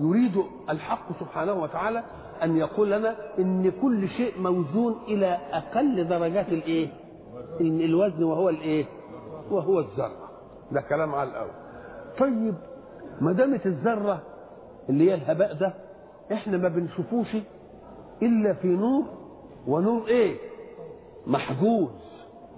يريد 0.00 0.44
الحق 0.70 1.20
سبحانه 1.20 1.52
وتعالى 1.52 2.02
أن 2.42 2.56
يقول 2.56 2.90
لنا 2.90 3.16
إن 3.38 3.72
كل 3.82 4.08
شيء 4.08 4.38
موزون 4.40 4.96
إلى 5.08 5.38
أقل 5.52 6.08
درجات 6.08 6.48
الإيه؟ 6.48 6.88
الوزن 7.60 8.22
وهو 8.24 8.48
الإيه؟ 8.48 8.84
وهو 9.50 9.80
الذرة. 9.80 10.30
ده 10.72 10.80
كلام 10.80 11.14
على 11.14 11.30
الأول. 11.30 11.50
طيب 12.18 12.54
ما 13.20 13.32
دامت 13.32 13.66
الذرة 13.66 14.22
اللي 14.88 15.10
هي 15.10 15.14
الهباء 15.14 15.54
ده 15.54 15.74
إحنا 16.32 16.56
ما 16.56 16.68
بنشوفوش 16.68 17.36
إلا 18.22 18.52
في 18.54 18.68
نور 18.68 19.04
ونور 19.66 20.06
إيه؟ 20.08 20.36
محجوز. 21.26 21.90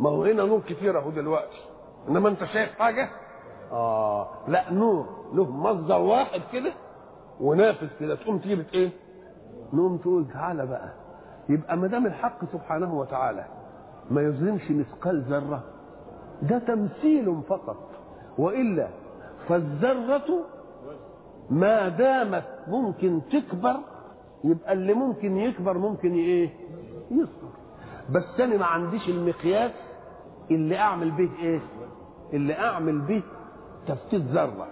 ما 0.00 0.10
هو 0.10 0.24
هنا 0.24 0.44
نور 0.44 0.60
كتير 0.68 0.98
أهو 0.98 1.10
دلوقتي. 1.10 1.60
إنما 2.08 2.28
أنت 2.28 2.44
شايف 2.44 2.78
حاجة؟ 2.78 3.08
آه 3.72 4.28
لا 4.48 4.72
نور. 4.72 5.06
له 5.34 5.50
مصدر 5.50 5.98
واحد 6.00 6.40
كده 6.52 6.72
ونافذ 7.40 7.88
كده 8.00 8.14
تقوم 8.14 8.38
تجيب 8.38 8.64
إيه؟ 8.74 8.90
نقوم 9.72 9.96
تقول 9.96 10.26
تعالى 10.32 10.66
بقى. 10.66 10.88
يبقى 11.48 11.76
ما 11.76 11.86
دام 11.86 12.06
الحق 12.06 12.44
سبحانه 12.52 12.94
وتعالى 12.98 13.44
ما 14.10 14.22
يظلمش 14.22 14.70
مثقال 14.70 15.22
ذرة 15.22 15.62
ده 16.42 16.58
تمثيل 16.58 17.42
فقط. 17.48 17.90
وإلا 18.38 18.88
فالذرة 19.48 20.44
ما 21.50 21.88
دامت 21.88 22.44
ممكن 22.68 23.20
تكبر 23.32 23.76
يبقى 24.44 24.72
اللي 24.72 24.94
ممكن 24.94 25.36
يكبر 25.36 25.78
ممكن 25.78 26.12
إيه؟ 26.12 26.50
يصغر. 27.10 27.52
بس 28.10 28.40
أنا 28.40 28.56
ما 28.56 28.66
عنديش 28.66 29.08
المقياس 29.08 29.72
اللي 30.50 30.78
أعمل 30.78 31.10
به 31.10 31.30
إيه؟ 31.42 31.60
اللي 32.32 32.58
أعمل 32.58 32.98
به 33.00 33.22
تفتيت 33.88 34.22
ذرة. 34.22 34.66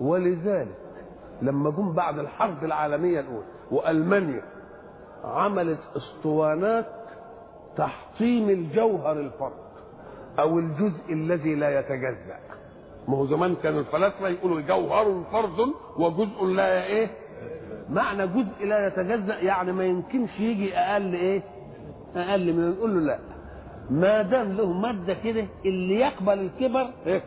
ولذلك 0.00 0.78
لما 1.42 1.70
جم 1.70 1.92
بعد 1.92 2.18
الحرب 2.18 2.64
العالمية 2.64 3.20
الأولى 3.20 3.57
وألمانيا 3.70 4.42
عملت 5.24 5.78
اسطوانات 5.96 6.86
تحطيم 7.76 8.50
الجوهر 8.50 9.20
الفرد 9.20 9.52
أو 10.38 10.58
الجزء 10.58 11.12
الذي 11.12 11.54
لا 11.54 11.78
يتجزأ. 11.80 12.38
ما 13.08 13.16
هو 13.16 13.26
زمان 13.26 13.54
كانوا 13.62 13.80
الفلاسفة 13.80 14.28
يقولوا 14.28 14.60
جوهر 14.60 15.22
فرد 15.32 15.68
وجزء 15.98 16.44
لا 16.44 16.84
إيه؟ 16.86 17.10
معنى 17.90 18.26
جزء 18.26 18.64
لا 18.66 18.86
يتجزأ 18.86 19.38
يعني 19.38 19.72
ما 19.72 19.84
يمكنش 19.84 20.40
يجي 20.40 20.76
أقل 20.78 21.14
إيه؟ 21.14 21.42
أقل 22.16 22.52
من 22.52 22.70
نقول 22.70 22.94
له 22.94 23.00
لا. 23.00 23.18
ما 23.90 24.22
دام 24.22 24.52
له 24.52 24.72
مادة 24.72 25.14
كده 25.24 25.46
اللي 25.64 25.94
يقبل 26.00 26.38
الكبر 26.38 26.90
إيه؟ 27.06 27.22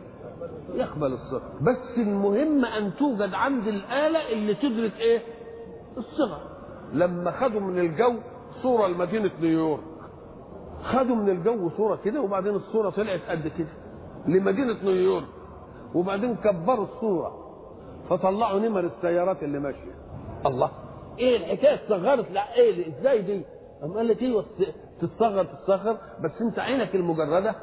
يقبل 0.74 1.12
الصغر 1.12 1.42
بس 1.60 1.76
المهم 1.98 2.64
أن 2.64 2.90
توجد 2.98 3.34
عند 3.34 3.66
الآلة 3.68 4.32
اللي 4.32 4.54
تدرك 4.54 4.92
إيه؟ 5.00 5.20
الصغر. 5.98 6.38
لما 6.92 7.30
خدوا 7.30 7.60
من 7.60 7.78
الجو 7.78 8.14
صورة 8.62 8.86
لمدينة 8.86 9.30
نيويورك. 9.40 9.80
خدوا 10.82 11.16
من 11.16 11.28
الجو 11.28 11.70
صورة 11.76 11.98
كده 12.04 12.20
وبعدين 12.20 12.54
الصورة 12.56 12.90
طلعت 12.90 13.20
قد 13.28 13.48
كده. 13.48 13.68
لمدينة 14.26 14.76
نيويورك. 14.84 15.26
وبعدين 15.94 16.36
كبروا 16.36 16.84
الصورة. 16.84 17.38
فطلعوا 18.10 18.60
نمر 18.60 18.80
السيارات 18.80 19.42
اللي 19.42 19.58
ماشية. 19.58 19.94
الله. 20.46 20.70
إيه 21.18 21.36
الحكاية؟ 21.36 21.74
اتصغرت 21.74 22.30
لا 22.30 22.54
إيه 22.54 22.88
إزاي 22.88 23.22
دي؟ 23.22 23.42
قام 23.82 23.92
قال 23.92 24.08
لك 24.08 24.22
أيوه 24.22 24.44
تتصغر 25.00 25.44
تتصغر. 25.44 25.96
بس 26.20 26.30
أنت 26.40 26.58
عينك 26.58 26.94
المجردة. 26.94 27.54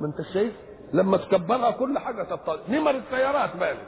ما 0.00 0.06
أنت 0.06 0.22
شايف؟ 0.34 0.52
لما 0.92 1.16
تكبرها 1.16 1.70
كل 1.70 1.98
حاجة 1.98 2.22
تطلع 2.22 2.56
نمر 2.68 2.90
السيارات 2.90 3.56
بانت. 3.56 3.80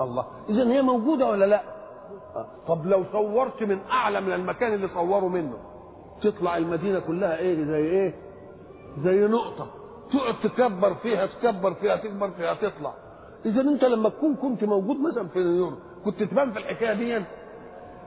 الله. 0.00 0.26
اذا 0.48 0.62
هي 0.68 0.82
موجودة 0.82 1.26
ولا 1.26 1.44
لا. 1.44 1.77
طب 2.68 2.86
لو 2.86 3.04
صورت 3.12 3.62
من 3.62 3.78
أعلى 3.90 4.20
من 4.20 4.32
المكان 4.32 4.74
اللي 4.74 4.88
صوروا 4.94 5.28
منه 5.30 5.56
تطلع 6.22 6.56
المدينة 6.56 6.98
كلها 6.98 7.38
إيه؟ 7.38 7.64
زي 7.64 7.76
إيه؟ 7.84 8.14
زي 9.04 9.20
نقطة. 9.26 9.66
تقعد 10.12 10.34
تكبر 10.42 10.94
فيها 10.94 11.26
تكبر 11.26 11.74
فيها 11.74 11.96
تكبر 11.96 12.30
فيها 12.30 12.54
تطلع. 12.54 12.94
اذا 13.46 13.60
أنت 13.60 13.84
لما 13.84 14.08
تكون 14.08 14.34
كنت 14.34 14.64
موجود 14.64 14.96
مثلا 15.00 15.28
في 15.28 15.38
نيويورك 15.38 15.74
كنت 16.04 16.22
تبان 16.22 16.52
في 16.52 16.58
الحكاية 16.58 16.92
دي؟ 16.92 17.24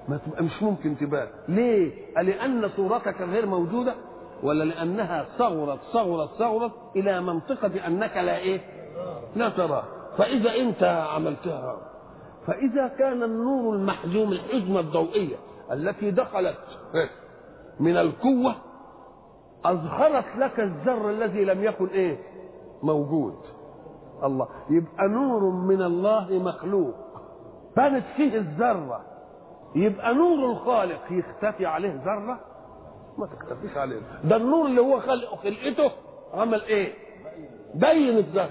ما 0.08 0.18
تبقى 0.18 0.44
مش 0.44 0.64
ممكن 0.64 0.98
تبان. 0.98 1.28
ليه؟ 1.50 1.92
لأن 2.22 2.70
صورتك 2.76 3.22
غير 3.22 3.46
موجودة؟ 3.46 3.96
ولا 4.44 4.64
لأنها 4.64 5.26
صغرت 5.38 5.80
صغرت 5.94 6.30
صغرت 6.40 6.72
إلى 6.96 7.22
منطقة 7.22 7.88
انك 7.88 8.18
لا 8.18 8.38
إيه؟ 8.38 8.62
لا 9.36 9.50
تراه 9.50 9.84
فإذا 10.18 10.56
أنت 10.56 10.84
عملتها 10.84 11.78
فإذا 12.48 12.88
كان 12.88 13.24
النور 13.24 13.76
المحجوم 13.76 14.32
الحجمة 14.32 14.80
الضوئية 14.80 15.36
التي 15.72 16.12
دخلت 16.12 16.58
من 17.80 17.98
القوة 17.98 18.56
اظهرت 19.66 20.26
لك 20.38 20.60
الذر 20.60 21.10
الذي 21.10 21.46
لم 21.46 21.64
يكن 21.64 21.88
إيه؟ 21.88 22.18
موجود. 22.84 23.36
الله 24.24 24.48
يبقى 24.70 25.08
نور 25.08 25.40
من 25.50 25.82
الله 25.82 26.28
مخلوق. 26.32 26.96
بانت 27.78 28.04
فيه 28.18 28.38
الذرة. 28.38 29.02
يبقى 29.76 30.14
نور 30.14 30.52
الخالق 30.52 31.02
يختفي 31.12 31.66
عليه 31.66 32.02
ذرة؟ 32.06 32.40
ما 33.18 33.26
تختفيش 33.28 33.78
عليه. 33.78 34.00
ده 34.24 34.36
النور 34.36 34.66
اللي 34.66 34.82
هو 34.82 35.00
خلقه 35.00 35.36
خلقته 35.36 35.92
عمل 36.34 36.62
إيه؟ 36.62 36.94
بين 37.76 38.18
الذرة. 38.18 38.50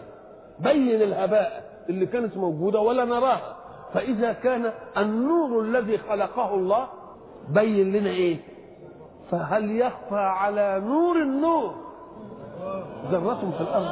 بين 0.58 1.02
الهباء 1.02 1.70
اللي 1.88 2.06
كانت 2.06 2.36
موجودة 2.36 2.80
ولا 2.80 3.04
نراها. 3.04 3.56
فإذا 3.94 4.32
كان 4.32 4.72
النور 4.98 5.60
الذي 5.60 5.98
خلقه 5.98 6.54
الله 6.54 6.86
بين 7.48 7.92
لنا 7.92 8.10
إيه؟ 8.10 8.38
فهل 9.30 9.70
يخفى 9.80 10.14
على 10.16 10.82
نور 10.84 11.16
النور؟ 11.16 11.74
ذرة 13.10 13.52
في 13.58 13.60
الأرض. 13.60 13.90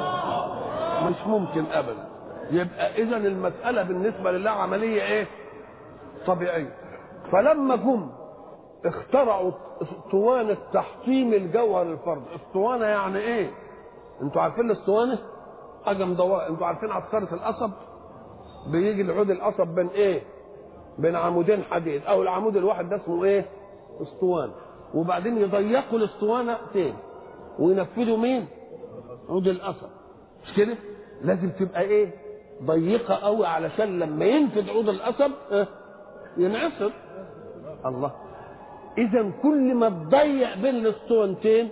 مش 1.09 1.27
ممكن 1.27 1.65
أبدا. 1.71 2.07
يبقى 2.51 2.95
إذا 3.01 3.17
المسألة 3.17 3.83
بالنسبة 3.83 4.31
لله 4.31 4.49
عملية 4.49 5.01
إيه؟ 5.01 5.27
طبيعية. 6.27 6.75
فلما 7.31 7.75
جم 7.75 8.09
اخترعوا 8.85 9.51
اسطوانة 9.81 10.57
تحطيم 10.73 11.33
الجوهر 11.33 11.81
الفرد. 11.81 12.23
اسطوانة 12.35 12.85
يعني 12.85 13.17
إيه؟ 13.19 13.51
أنتوا 14.21 14.41
عارفين 14.41 14.65
الاسطوانة؟ 14.65 15.17
حاجة 15.85 16.05
مدورة 16.05 16.47
أنتوا 16.49 16.67
عارفين 16.67 16.91
عسكرة 16.91 17.33
القصب؟ 17.33 17.71
بيجي 18.67 19.01
العود 19.01 19.29
القصب 19.31 19.67
بين 19.67 19.87
إيه؟ 19.87 20.21
بين 20.97 21.15
عمودين 21.15 21.63
حديد. 21.63 22.01
أو 22.05 22.21
العمود 22.21 22.57
الواحد 22.57 22.89
ده 22.89 22.95
اسمه 22.95 23.23
إيه؟ 23.23 23.45
أسطوانة. 24.01 24.53
وبعدين 24.93 25.37
يضيقوا 25.37 25.97
الأسطوانة 25.99 26.57
فين؟ 26.73 26.93
وينفذوا 27.59 28.17
مين؟ 28.17 28.45
عود 29.29 29.47
القصب. 29.47 29.87
مش 30.43 30.53
كده؟ 30.57 30.75
لازم 31.21 31.49
تبقى 31.49 31.81
إيه؟ 31.81 32.11
ضيقة 32.63 33.15
قوي 33.15 33.47
علشان 33.47 33.99
لما 33.99 34.25
ينفذ 34.25 34.69
عود 34.69 34.89
القصب 34.89 35.31
آه 35.51 35.67
ينعصر. 36.37 36.91
الله. 37.85 38.11
اذا 38.97 39.31
كل 39.43 39.75
ما 39.75 39.89
تضيق 39.89 40.55
بين 40.57 40.75
الأسطوانتين 40.75 41.69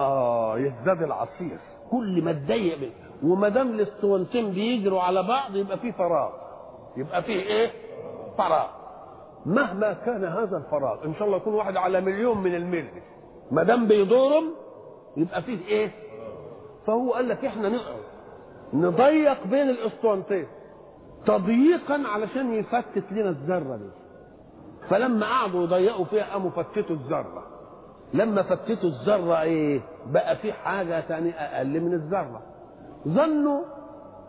آه 0.00 0.58
يزداد 0.58 1.02
العصير. 1.02 1.58
كل 1.90 2.22
ما 2.24 2.32
تضيق 2.32 2.78
بين 2.78 2.92
وما 3.24 3.48
دام 3.48 3.70
الاسطوانتين 3.70 4.50
بيجروا 4.52 5.00
على 5.00 5.22
بعض 5.22 5.56
يبقى 5.56 5.78
في 5.78 5.92
فراغ. 5.92 6.30
يبقى 6.96 7.22
فيه 7.22 7.40
إيه؟ 7.42 7.70
فراغ. 8.38 8.66
مهما 9.46 9.92
كان 9.92 10.24
هذا 10.24 10.56
الفراغ 10.56 11.04
إن 11.04 11.14
شاء 11.14 11.24
الله 11.24 11.36
يكون 11.36 11.54
واحد 11.54 11.76
على 11.76 12.00
مليون 12.00 12.38
من 12.38 12.54
الملي 12.54 13.02
ما 13.50 13.62
دام 13.62 13.86
بيدورم 13.86 14.44
يبقى 15.16 15.42
فيه 15.42 15.66
إيه؟ 15.68 15.90
فهو 16.86 17.12
قال 17.12 17.28
لك 17.28 17.44
إحنا 17.44 17.68
نقعد. 17.68 18.02
نضيق 18.74 19.46
بين 19.46 19.70
الاسطوانتين 19.70 20.46
تضييقا 21.26 22.02
علشان 22.14 22.52
يفتت 22.54 23.12
لنا 23.12 23.28
الذرة 23.30 23.76
دي. 23.76 23.90
فلما 24.88 25.26
قعدوا 25.26 25.62
يضيقوا 25.64 26.04
فيها 26.04 26.32
قاموا 26.32 26.50
فتتوا 26.50 26.96
الذرة. 26.96 27.46
لما 28.14 28.42
فتتوا 28.42 28.90
الذرة 28.90 29.40
إيه؟ 29.42 29.80
بقى 30.06 30.36
في 30.36 30.52
حاجة 30.52 31.00
ثانية 31.00 31.32
أقل 31.32 31.80
من 31.80 31.92
الذرة. 31.94 32.42
ظنوا 33.08 33.62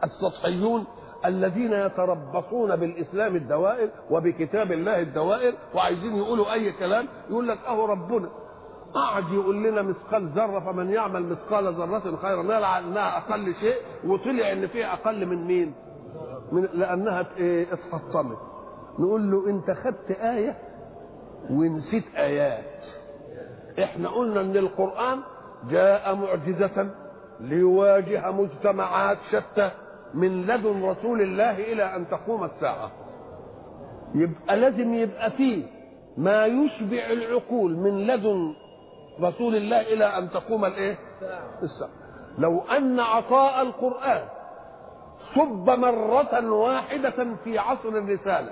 السطحيون 0.03 0.85
الذين 1.25 1.73
يتربصون 1.73 2.75
بالإسلام 2.75 3.35
الدوائر 3.35 3.89
وبكتاب 4.09 4.71
الله 4.71 4.99
الدوائر 5.01 5.53
وعايزين 5.75 6.15
يقولوا 6.15 6.53
أي 6.53 6.71
كلام 6.71 7.07
يقول 7.29 7.47
لك 7.47 7.57
أهو 7.67 7.85
ربنا. 7.85 8.29
قعد 8.93 9.23
يقول 9.31 9.63
لنا 9.63 9.81
مثقال 9.81 10.27
ذرة 10.27 10.59
فمن 10.59 10.91
يعمل 10.91 11.23
مثقال 11.25 11.73
ذرة 11.73 12.15
خيرا 12.21 12.43
يرى 12.43 12.65
انها 12.87 13.17
أقل 13.17 13.53
شيء 13.55 13.75
وطلع 14.07 14.51
إن 14.51 14.67
فيها 14.67 14.93
أقل 14.93 15.25
من 15.25 15.47
مين؟ 15.47 15.73
من 16.51 16.69
لأنها 16.73 17.25
إيه 17.37 17.67
اتحطمت 17.73 18.37
نقول 18.99 19.31
له 19.31 19.49
أنت 19.49 19.71
خدت 19.71 20.11
آية 20.11 20.57
ونسيت 21.49 22.03
آيات. 22.15 22.63
إحنا 23.83 24.09
قلنا 24.09 24.41
إن 24.41 24.57
القرآن 24.57 25.19
جاء 25.69 26.15
معجزة. 26.15 26.89
ليواجه 27.43 28.31
مجتمعات 28.31 29.17
شتى 29.31 29.71
من 30.13 30.45
لدن 30.45 30.83
رسول 30.85 31.21
الله 31.21 31.51
إلى 31.51 31.95
أن 31.95 32.05
تقوم 32.09 32.43
الساعة. 32.43 32.91
يبقى 34.15 34.57
لازم 34.57 34.93
يبقى 34.93 35.31
فيه 35.31 35.63
ما 36.17 36.45
يشبع 36.45 37.05
العقول 37.11 37.75
من 37.77 38.07
لدن 38.07 38.53
رسول 39.21 39.55
الله 39.55 39.81
إلى 39.81 40.05
أن 40.05 40.29
تقوم 40.29 40.65
الإيه؟ 40.65 40.97
الساعة. 41.63 41.89
لو 42.37 42.61
أن 42.77 42.99
عطاء 42.99 43.61
القرآن 43.61 44.21
صب 45.35 45.69
مرة 45.69 46.51
واحدة 46.53 47.27
في 47.43 47.59
عصر 47.59 47.89
الرسالة 47.89 48.51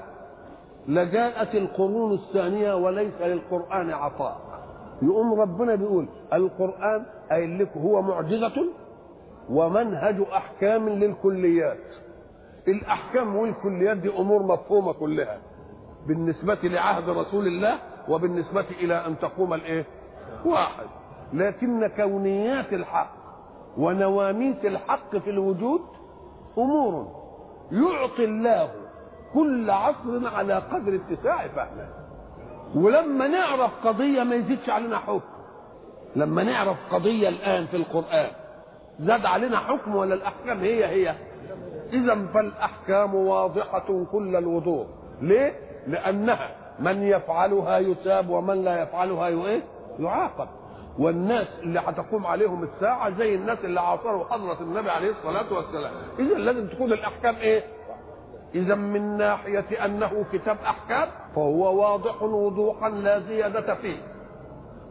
لجاءت 0.87 1.55
القرون 1.55 2.13
الثانية 2.13 2.73
وليس 2.75 3.21
للقرآن 3.21 3.89
عطاء. 3.93 4.37
يقوم 5.01 5.41
ربنا 5.41 5.75
بيقول 5.75 6.07
القرآن 6.33 7.05
قايل 7.31 7.59
لكم 7.63 7.79
هو 7.79 8.01
معجزة 8.01 8.65
ومنهج 9.49 10.15
أحكام 10.33 10.89
للكليات. 10.89 11.77
الأحكام 12.67 13.35
والكليات 13.35 13.97
دي 13.97 14.09
أمور 14.09 14.43
مفهومة 14.43 14.93
كلها. 14.93 15.37
بالنسبة 16.07 16.57
لعهد 16.63 17.09
رسول 17.09 17.47
الله 17.47 17.77
وبالنسبة 18.09 18.65
إلى 18.81 19.05
أن 19.05 19.19
تقوم 19.19 19.53
الإيه؟ 19.53 19.85
واحد. 20.45 20.85
لكن 21.33 21.87
كونيات 21.87 22.73
الحق 22.73 23.13
ونواميس 23.77 24.65
الحق 24.65 25.17
في 25.17 25.29
الوجود 25.29 25.81
أمور. 26.57 27.21
يعطي 27.71 28.23
الله 28.25 28.71
كل 29.33 29.69
عصر 29.69 30.35
على 30.35 30.53
قدر 30.53 30.95
اتساع 31.09 31.47
فهمه 31.47 31.89
ولما 32.75 33.27
نعرف 33.27 33.71
قضية 33.87 34.23
ما 34.23 34.35
يزيدش 34.35 34.69
علينا 34.69 34.97
حكم 34.97 35.21
لما 36.15 36.43
نعرف 36.43 36.77
قضية 36.91 37.29
الآن 37.29 37.65
في 37.65 37.77
القرآن 37.77 38.27
زاد 39.01 39.25
علينا 39.25 39.57
حكم 39.57 39.95
ولا 39.95 40.13
الأحكام 40.15 40.59
هي 40.59 40.85
هي؟ 40.85 41.15
اذا 41.93 42.27
فالأحكام 42.33 43.15
واضحة 43.15 44.05
كل 44.11 44.35
الوضوح. 44.35 44.87
ليه؟ 45.21 45.53
لأنها 45.87 46.49
من 46.79 47.03
يفعلها 47.03 47.79
يثاب 47.79 48.29
ومن 48.29 48.63
لا 48.63 48.81
يفعلها 48.81 49.27
إيه؟ 49.27 49.61
يعاقب. 49.99 50.47
والناس 50.99 51.47
اللي 51.63 51.79
هتقوم 51.79 52.25
عليهم 52.27 52.63
الساعة 52.63 53.17
زي 53.17 53.35
الناس 53.35 53.57
اللي 53.63 53.79
عاصروا 53.81 54.25
حضرة 54.25 54.57
النبي 54.61 54.89
عليه 54.89 55.11
الصلاة 55.11 55.53
والسلام. 55.53 55.91
إذا 56.19 56.35
لازم 56.35 56.67
تكون 56.67 56.93
الأحكام 56.93 57.35
إيه؟ 57.35 57.63
إذا 58.55 58.75
من 58.75 59.17
ناحية 59.17 59.85
أنه 59.85 60.25
كتاب 60.33 60.57
أحكام 60.65 61.07
فهو 61.35 61.81
واضح 61.81 62.23
وضوحا 62.23 62.89
لا 62.89 63.19
زيادة 63.19 63.75
فيه. 63.75 63.97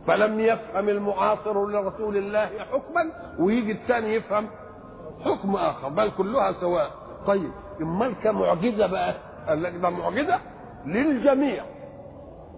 فلم 0.07 0.41
يفهم 0.41 0.89
المعاصر 0.89 1.67
لرسول 1.67 2.17
الله 2.17 2.47
حكما 2.73 3.11
ويجي 3.39 3.73
الثاني 3.73 4.15
يفهم 4.15 4.47
حكم 5.25 5.57
آخر 5.57 5.89
بل 5.89 6.11
كلها 6.19 6.53
سواء. 6.53 6.91
طيب 7.27 7.51
امال 7.81 8.15
كمعجزة 8.25 8.87
بقى 8.87 9.15
قال 9.49 9.63
لك 9.63 9.73
ده 9.83 9.91
معجزة 9.91 10.39
للجميع. 10.87 11.65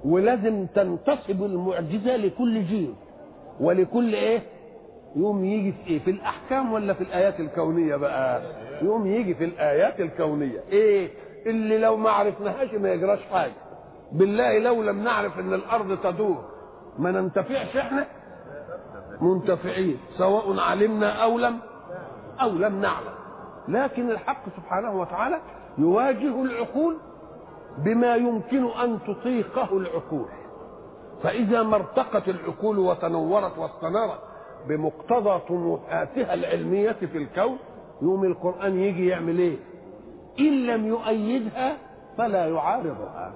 ولازم 0.05 0.66
تنتسب 0.66 1.42
المعجزة 1.42 2.16
لكل 2.16 2.64
جيل. 2.64 2.94
ولكل 3.61 4.14
إيه؟ 4.14 4.42
يوم 5.16 5.44
يجي 5.44 5.72
في 5.72 5.90
إيه؟ 5.90 5.98
في 5.98 6.11
الأحكام 6.11 6.72
ولا 6.72 6.94
في 6.94 7.00
الآيات 7.00 7.40
الكونية 7.40 7.96
بقى؟ 7.96 8.42
يوم 8.83 9.07
يجي 9.07 9.35
في 9.35 9.44
الآيات 9.44 10.00
الكونية. 10.00 10.61
إيه؟ 10.72 11.11
اللي 11.46 11.78
لو 11.78 11.96
ما 11.96 12.11
عرفناهاش 12.11 12.74
ما 12.74 12.92
يجراش 12.92 13.20
حاجة. 13.33 13.52
بالله 14.12 14.59
لو 14.59 14.83
لم 14.83 15.05
نعرف 15.05 15.38
إن 15.38 15.55
الأرض 15.55 15.98
تدور. 16.02 16.44
ما 16.98 17.11
ننتفعش 17.11 17.76
إحنا؟ 17.76 18.07
منتفعين. 19.20 19.98
سواء 20.18 20.61
علمنا 20.61 21.22
أو 21.22 21.38
لم 21.38 21.59
أو 22.40 22.48
لم 22.50 22.81
نعلم. 22.81 23.14
لكن 23.68 24.11
الحق 24.11 24.42
سبحانه 24.57 25.00
وتعالى 25.00 25.40
يواجه 25.78 26.42
العقول 26.42 26.96
بما 27.78 28.16
يمكن 28.16 28.64
أن 28.64 28.98
تطيقه 29.07 29.76
العقول. 29.76 30.28
فإذا 31.22 31.62
ما 31.62 31.76
ارتقت 31.76 32.28
العقول 32.28 32.78
وتنورت 32.78 33.59
واستنارت 33.59 34.18
بمقتضى 34.68 35.40
طموحاتها 35.48 36.35
العلمية 36.35 36.92
في 36.92 37.18
الكون 37.18 37.59
يوم 38.02 38.24
القرآن 38.24 38.78
يجي 38.81 39.07
يعمل 39.07 39.38
إيه؟ 39.38 39.57
إن 40.40 40.66
لم 40.66 40.87
يؤيدها 40.87 41.76
فلا 42.18 42.46
يعارضها. 42.48 43.33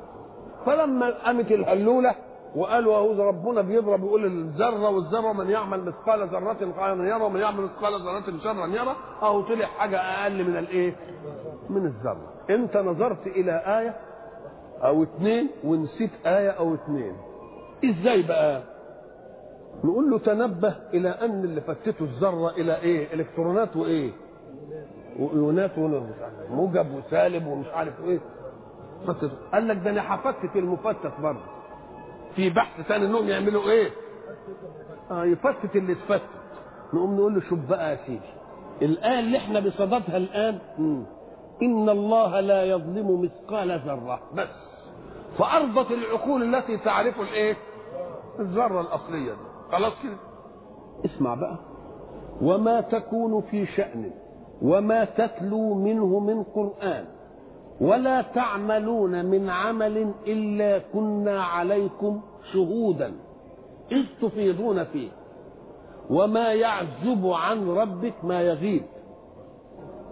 فلما 0.66 1.10
قامت 1.24 1.52
الهلولة 1.52 2.14
وقالوا 2.56 2.96
اهو 2.96 3.28
ربنا 3.28 3.60
بيضرب 3.62 4.04
يقول 4.04 4.24
الذرة 4.26 4.88
والذرة 4.88 5.32
من 5.32 5.50
يعمل 5.50 5.84
مثقال 5.84 6.28
ذرة 6.28 6.72
خيرا 6.76 7.04
يرى 7.04 7.22
ومن 7.24 7.40
يعمل 7.40 7.64
مثقال 7.64 7.92
ذرة 8.02 8.38
شرا 8.44 8.66
يرى. 8.66 8.96
أهو 9.22 9.40
طلع 9.40 9.66
حاجة 9.66 9.98
أقل 10.00 10.44
من 10.44 10.56
الإيه؟ 10.56 10.96
من 11.70 11.86
الذرة. 11.86 12.32
أنت 12.50 12.76
نظرت 12.76 13.26
إلى 13.26 13.52
آية 13.80 13.96
أو 14.84 15.02
اتنين 15.02 15.48
ونسيت 15.64 16.10
آية 16.26 16.50
أو 16.50 16.74
اتنين. 16.74 17.12
إزاي 17.84 18.22
بقى؟ 18.22 18.62
نقول 19.84 20.10
له 20.10 20.18
تنبه 20.18 20.76
إلى 20.94 21.08
أن 21.08 21.44
اللي 21.44 21.60
فتته 21.60 22.04
الذرة 22.04 22.50
إلى 22.50 22.80
إيه؟ 22.80 23.14
إلكترونات 23.14 23.76
وإيه؟ 23.76 24.10
وايونات 25.18 25.78
موجب 26.50 26.86
وسالب 26.94 27.46
ومش 27.46 27.66
عارف 27.66 27.94
إيه. 28.04 28.18
قال 29.52 29.68
لك 29.68 29.76
ده 29.84 29.90
أنا 29.90 30.14
هفتت 30.14 30.56
المفتت 30.56 31.12
برضه. 31.22 31.55
في 32.36 32.50
بحث 32.50 32.80
ثاني 32.80 33.06
انهم 33.06 33.28
يعملوا 33.28 33.70
إيه؟ 33.70 33.90
آه 35.10 35.24
يفتت 35.24 35.76
اللي 35.76 35.92
اتفتت. 35.92 36.22
نقوم 36.94 37.14
نقول 37.16 37.34
له 37.34 37.40
شوف 37.40 37.58
بقى 37.58 37.90
يا 37.90 37.98
سيدي 38.06 38.20
الايه 38.82 39.20
اللي 39.20 39.38
إحنا 39.38 39.60
بصددها 39.60 40.16
الآن 40.16 40.58
مم. 40.78 41.02
إن 41.62 41.88
الله 41.88 42.40
لا 42.40 42.64
يظلم 42.64 43.20
مثقال 43.22 43.80
ذرة 43.86 44.20
بس. 44.34 44.48
فأرضت 45.38 45.90
العقول 45.90 46.54
التي 46.54 46.76
تعرف 46.76 47.20
الإيه؟ 47.20 47.56
الذرة 48.40 48.80
الأصلية 48.80 49.32
دي. 49.32 49.72
خلاص 49.72 49.92
كده؟ 50.02 50.16
اسمع 51.04 51.34
بقى. 51.34 51.58
وما 52.42 52.80
تكون 52.80 53.42
في 53.42 53.66
شأن 53.66 54.10
وما 54.62 55.04
تتلو 55.04 55.74
منه 55.74 56.18
من 56.20 56.42
قرآن. 56.42 57.04
ولا 57.80 58.22
تعملون 58.22 59.24
من 59.24 59.50
عمل 59.50 60.12
إلا 60.26 60.78
كنا 60.78 61.42
عليكم 61.44 62.20
شهودا 62.52 63.12
إذ 63.92 64.04
تفيضون 64.22 64.84
فيه. 64.84 65.08
وما 66.10 66.52
يعزب 66.52 67.26
عن 67.26 67.68
ربك 67.68 68.14
ما 68.22 68.40
يغيب. 68.40 68.82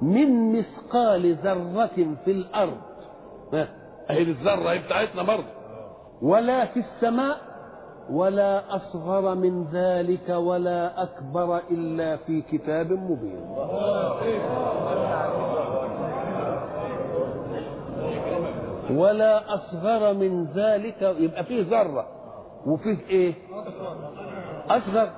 من 0.03 0.59
مثقال 0.59 1.35
ذرة 1.35 2.16
في 2.24 2.31
الأرض. 2.31 2.81
أهي 4.11 4.22
الذرة 4.22 4.70
هي 4.70 4.79
بتاعتنا 4.79 5.22
برضه. 5.22 5.44
ولا 6.22 6.66
في 6.66 6.81
السماء 6.81 7.37
ولا 8.11 8.77
أصغر 8.77 9.35
من 9.35 9.64
ذلك 9.72 10.29
ولا 10.29 11.03
أكبر 11.03 11.61
إلا 11.70 12.16
في 12.16 12.42
كتاب 12.53 12.92
مبين. 12.92 13.44
ولا 18.90 19.54
أصغر 19.54 20.14
من 20.14 20.44
ذلك 20.54 21.02
يبقى 21.18 21.44
فيه 21.44 21.62
ذرة. 21.70 22.06
وفيه 22.66 22.98
إيه؟ 23.10 23.34
أصغر. 24.70 25.10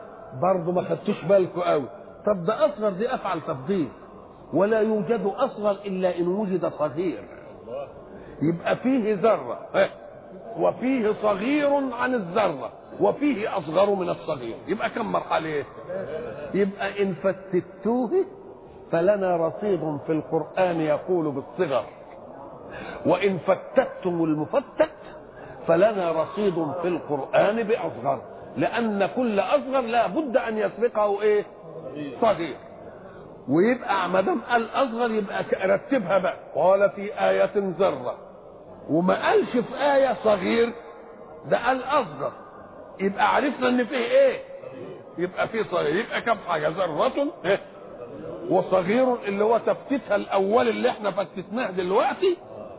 برضه 0.43 0.73
ما 0.73 0.83
خدتوش 0.83 1.25
بالكم 1.25 1.61
قوي. 1.61 1.89
طب 2.27 2.45
ده 2.45 2.67
أصغر 2.67 2.91
دي 2.91 3.15
أفعل 3.15 3.41
تفضيل. 3.41 3.89
ولا 4.55 4.81
يوجد 4.81 5.33
أصغر 5.37 5.71
إلا 5.71 6.19
إن 6.19 6.29
وجد 6.29 6.67
صغير. 6.67 7.25
يبقى 8.43 8.77
فيه 8.77 9.15
ذرة. 9.15 9.59
وفيه 10.59 11.13
صغير 11.23 11.95
عن 11.95 12.15
الذرة. 12.15 12.73
وفيه 13.01 13.59
أصغر 13.59 13.95
من 13.95 14.09
الصغير. 14.09 14.57
يبقى 14.69 14.91
كم 14.91 15.13
مرحلة؟ 15.13 15.65
يبقى 16.55 17.03
إن 17.03 17.15
فتتوه 17.15 18.11
فلنا 18.93 19.37
رصيد 19.37 19.99
في 20.07 20.13
القرآن 20.13 20.81
يقول 20.81 21.31
بالصغر. 21.31 21.85
وإن 23.07 23.39
فتتم 23.39 24.25
المفتت 24.25 24.91
فلنا 25.69 26.13
رصيد 26.13 26.55
في 26.83 26.89
القرآن 26.89 27.63
بأصغر 27.63 28.23
لأن 28.57 29.07
كل 29.17 29.41
أصغر 29.41 29.81
لا 29.81 30.07
بد 30.07 30.37
أن 30.37 30.59
يسبقه 30.59 31.23
إيه؟ 31.23 31.45
صغير. 32.21 32.57
ويبقى 33.49 34.09
ما 34.09 34.21
دام 34.21 34.41
قال 34.41 34.69
اصغر 34.75 35.11
يبقى 35.11 35.45
رتبها 35.65 36.19
بقى. 36.19 36.37
قال 36.55 36.91
في 36.91 37.13
آية 37.29 37.51
ذرة. 37.57 38.15
وما 38.91 39.27
قالش 39.29 39.51
في 39.51 39.77
آية 39.95 40.17
صغير 40.25 40.73
ده 41.51 41.67
قال 41.67 41.85
أصغر. 41.85 42.33
يبقى 43.01 43.35
عرفنا 43.35 43.69
إن 43.69 43.85
فيه 43.85 43.97
إيه؟ 43.97 44.39
يبقى 45.19 45.49
فيه 45.49 45.63
صغير. 45.63 45.97
يبقى 45.97 46.21
كم 46.23 46.37
حاجة؟ 46.49 46.69
ذرة 46.69 47.13
إيه؟ 47.45 47.61
وصغير 48.51 49.15
اللي 49.25 49.45
هو 49.45 49.59
تفتيتها 49.59 50.17
الأول 50.17 50.69
اللي 50.69 50.89
إحنا 50.91 51.11
فتتناه 51.11 51.71
دلوقتي 51.71 52.37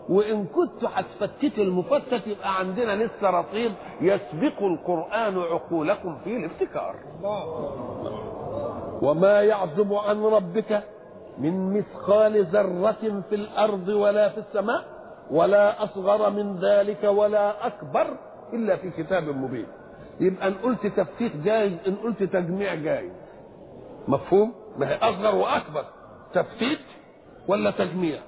وإن 0.10 0.45
كنت 0.45 0.84
هتفتت 0.93 1.58
المفتت 1.60 2.28
يبقى 2.28 2.60
عندنا 2.60 3.03
لسه 3.03 3.30
رصيد 3.30 3.72
يسبق 4.01 4.64
القرآن 4.64 5.38
عقولكم 5.39 6.18
فيه 6.24 6.38
الابتكار 6.38 6.95
وما 9.01 9.41
يعزب 9.41 9.93
عن 9.93 10.24
ربك 10.24 10.84
من 11.38 11.78
مثقال 11.78 12.45
ذرة 12.45 13.22
في 13.30 13.36
الأرض 13.36 13.88
ولا 13.88 14.30
في 14.30 14.38
السماء 14.38 14.86
ولا 15.32 15.84
أصغر 15.84 16.30
من 16.30 16.60
ذلك 16.60 17.03
ولا 17.03 17.68
أكبر 17.68 18.08
إلا 18.53 18.76
في 18.76 18.89
كتاب 18.89 19.24
مبين. 19.24 19.68
يبقى 20.20 20.47
إن 20.47 20.53
قلت 20.53 20.88
تفتيت 20.88 21.36
جايز 21.36 21.74
إن 21.88 21.95
قلت 21.95 22.24
تجميع 22.24 22.76
جايز. 22.76 23.12
مفهوم؟ 24.08 24.53
ما 24.78 24.89
هي 24.89 24.95
أصغر 24.95 25.36
وأكبر. 25.36 25.84
تفتيت 26.34 26.80
ولا 27.47 27.72
تجميع؟ 27.72 28.20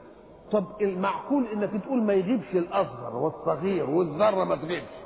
طب 0.52 0.66
المعقول 0.82 1.46
إنك 1.54 1.84
تقول 1.84 2.02
ما 2.02 2.14
يغيبش 2.14 2.54
الأصغر 2.54 3.16
والصغير 3.16 3.90
والذرة 3.90 4.44
ما 4.44 4.56
تغيبش 4.56 5.00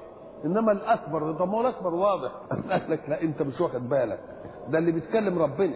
إنما 0.45 0.71
الأكبر 0.71 1.33
طب 1.33 1.47
ما 1.47 1.57
هو 1.57 1.61
الأكبر 1.61 1.93
واضح. 1.93 2.31
قال 2.71 2.81
لك 2.89 3.09
لا 3.09 3.21
أنت 3.21 3.41
مش 3.41 3.61
واخد 3.61 3.89
بالك. 3.89 4.19
ده 4.67 4.77
اللي 4.77 4.91
بيتكلم 4.91 5.39
ربنا. 5.39 5.75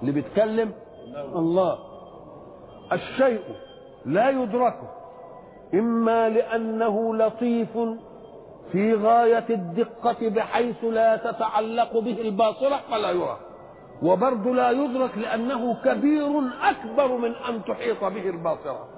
اللي 0.00 0.12
بيتكلم 0.12 0.72
الله. 1.36 1.78
الشيء 2.92 3.42
لا 4.04 4.30
يدركه. 4.30 4.88
إما 5.74 6.28
لأنه 6.28 7.16
لطيف 7.16 7.78
في 8.72 8.94
غاية 8.94 9.46
الدقة 9.50 10.28
بحيث 10.28 10.84
لا 10.84 11.16
تتعلق 11.16 11.98
به 11.98 12.20
الباصره 12.20 12.80
فلا 12.90 13.10
يرى. 13.10 13.47
وبرضه 14.02 14.54
لا 14.54 14.70
يدرك 14.70 15.18
لأنه 15.18 15.74
كبير 15.84 16.30
أكبر 16.62 17.16
من 17.16 17.34
أن 17.48 17.64
تحيط 17.64 18.04
به 18.04 18.30
الباصرة. 18.30 18.88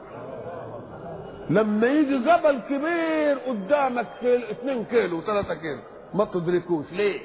لما 1.50 1.86
يجي 1.86 2.18
جبل 2.18 2.60
كبير 2.68 3.38
قدامك 3.38 4.06
كيلو 4.20 4.42
2 4.50 4.84
كيلو 4.84 5.20
3 5.20 5.54
كيلو. 5.54 5.80
ما 6.14 6.24
تدركوش. 6.24 6.86
ليه؟ 6.92 7.20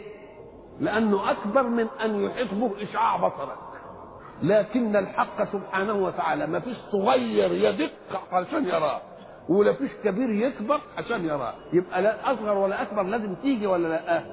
لأنه 0.80 1.32
أكبر 1.32 1.64
من 1.64 1.88
أن 2.06 2.22
يحيط 2.22 2.54
به 2.54 2.72
إشعاع 2.84 3.18
بصرك. 3.18 3.58
لكن 4.44 4.96
الحق 4.96 5.52
سبحانه 5.54 5.94
وتعالى 5.94 6.48
ما 6.48 6.60
فيش 6.60 6.78
صغير 6.92 7.52
يدق 7.52 7.92
عشان 8.32 8.66
يراه 8.66 9.02
ولا 9.50 9.74
فيش 9.74 9.92
كبير 10.04 10.30
يكبر 10.30 10.80
عشان 10.98 11.26
يراه 11.26 11.54
يبقى 11.74 12.02
لا 12.02 12.34
أصغر 12.34 12.58
ولا 12.58 12.82
أكبر 12.82 13.04
لازم 13.04 13.36
تيجي 13.36 13.68
ولا 13.68 13.88
لا؟ 13.88 14.24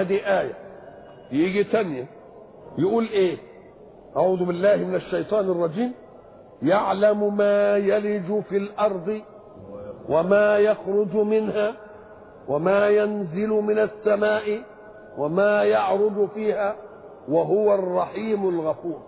ادي 0.00 0.26
آية. 0.26 0.54
يجي 1.32 1.64
تانية. 1.64 2.06
يقول 2.78 3.04
إيه؟ 3.04 3.36
أعوذ 4.16 4.44
بالله 4.44 4.76
من 4.76 4.94
الشيطان 4.94 5.50
الرجيم. 5.50 5.92
يعلم 6.62 7.36
ما 7.36 7.76
يلج 7.76 8.40
في 8.42 8.56
الأرض 8.56 9.20
وما 10.08 10.58
يخرج 10.58 11.14
منها 11.16 11.74
وما 12.48 12.88
ينزل 12.88 13.48
من 13.48 13.78
السماء 13.78 14.62
وما 15.18 15.64
يعرج 15.64 16.28
فيها 16.34 16.76
وهو 17.28 17.74
الرحيم 17.74 18.48
الغفور. 18.48 19.00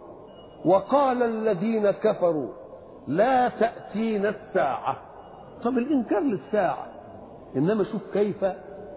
وقال 0.65 1.23
الذين 1.23 1.91
كفروا 1.91 2.49
لا 3.09 3.49
تأتينا 3.49 4.29
الساعة. 4.29 4.97
طب 5.65 5.79
الإنكار 5.79 6.21
للساعة. 6.21 6.87
إنما 7.57 7.85
شوف 7.85 8.03
كيف 8.13 8.43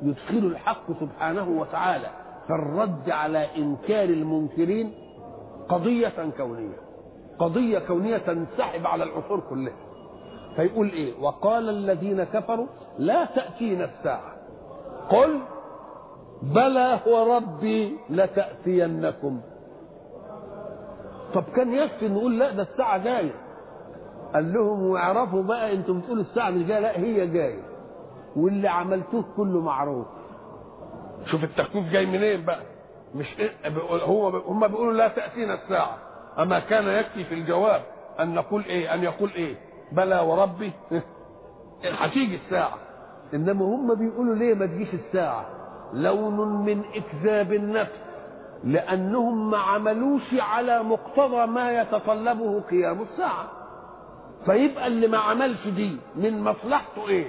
يدخل 0.01 0.37
الحق 0.37 0.91
سبحانه 0.99 1.49
وتعالى. 1.49 2.22
في 2.47 2.53
الرد 2.53 3.09
على 3.09 3.47
إنكار 3.57 4.03
المنكرين 4.03 4.93
قضية 5.69 6.13
كونية. 6.37 6.77
قضية 7.39 7.79
كونية 7.79 8.17
تنسحب 8.17 8.87
على 8.87 9.03
العصور 9.03 9.39
كلها. 9.49 9.73
فيقول 10.55 10.89
إيه؟ 10.89 11.13
وقال 11.21 11.69
الذين 11.69 12.23
كفروا 12.23 12.67
لا 12.97 13.25
تأتينا 13.25 13.85
الساعة. 13.85 14.33
قل 15.09 15.39
بلى 16.41 16.99
وربي 17.07 17.97
لتأتينكم. 18.09 19.41
طب 21.33 21.43
كان 21.55 21.73
يكفي 21.73 22.09
نقول 22.09 22.39
لا 22.39 22.51
ده 22.51 22.63
الساعة 22.63 22.97
جاية. 23.03 23.33
قال 24.33 24.53
لهم 24.53 24.83
واعرفوا 24.83 25.43
بقى 25.43 25.73
أنتم 25.73 25.99
بتقولوا 25.99 26.23
الساعة 26.23 26.49
مش 26.49 26.63
جاية. 26.65 26.79
لا 26.79 26.99
هي 26.99 27.27
جاية. 27.27 27.63
واللي 28.35 28.67
عملتوه 28.67 29.25
كله 29.37 29.61
معروف. 29.61 30.07
شوف 31.25 31.43
التخفيف 31.43 31.91
جاي 31.91 32.05
منين 32.05 32.45
بقى؟ 32.45 32.59
مش 33.15 33.39
إيه 33.39 33.51
هو 33.85 34.27
هم 34.29 34.67
بيقولوا 34.67 34.93
لا 34.93 35.07
تأتينا 35.07 35.53
الساعة. 35.53 35.97
أما 36.39 36.59
كان 36.59 36.87
يكفي 36.87 37.23
في 37.25 37.33
الجواب 37.33 37.81
أن 38.19 38.33
نقول 38.33 38.63
إيه؟ 38.65 38.93
أن 38.93 39.03
يقول 39.03 39.29
إيه؟ 39.35 39.55
بلى 39.91 40.19
وربي. 40.19 40.71
هتيجي 42.01 42.35
الساعة. 42.35 42.77
إنما 43.33 43.65
هم 43.65 43.95
بيقولوا 43.95 44.35
ليه 44.35 44.53
ما 44.53 44.65
تجيش 44.65 44.87
الساعة؟ 44.93 45.45
لون 45.93 46.65
من 46.65 46.83
إكذاب 46.95 47.53
النفس. 47.53 47.99
لأنهم 48.63 49.49
ما 49.51 49.57
عملوش 49.57 50.33
على 50.39 50.83
مقتضى 50.83 51.45
ما 51.45 51.81
يتطلبه 51.81 52.61
قيام 52.61 53.01
الساعة. 53.01 53.47
فيبقى 54.45 54.87
اللي 54.87 55.07
ما 55.07 55.17
عملش 55.17 55.67
دي 55.67 55.97
من 56.15 56.43
مصلحته 56.43 57.07
إيه؟ 57.07 57.27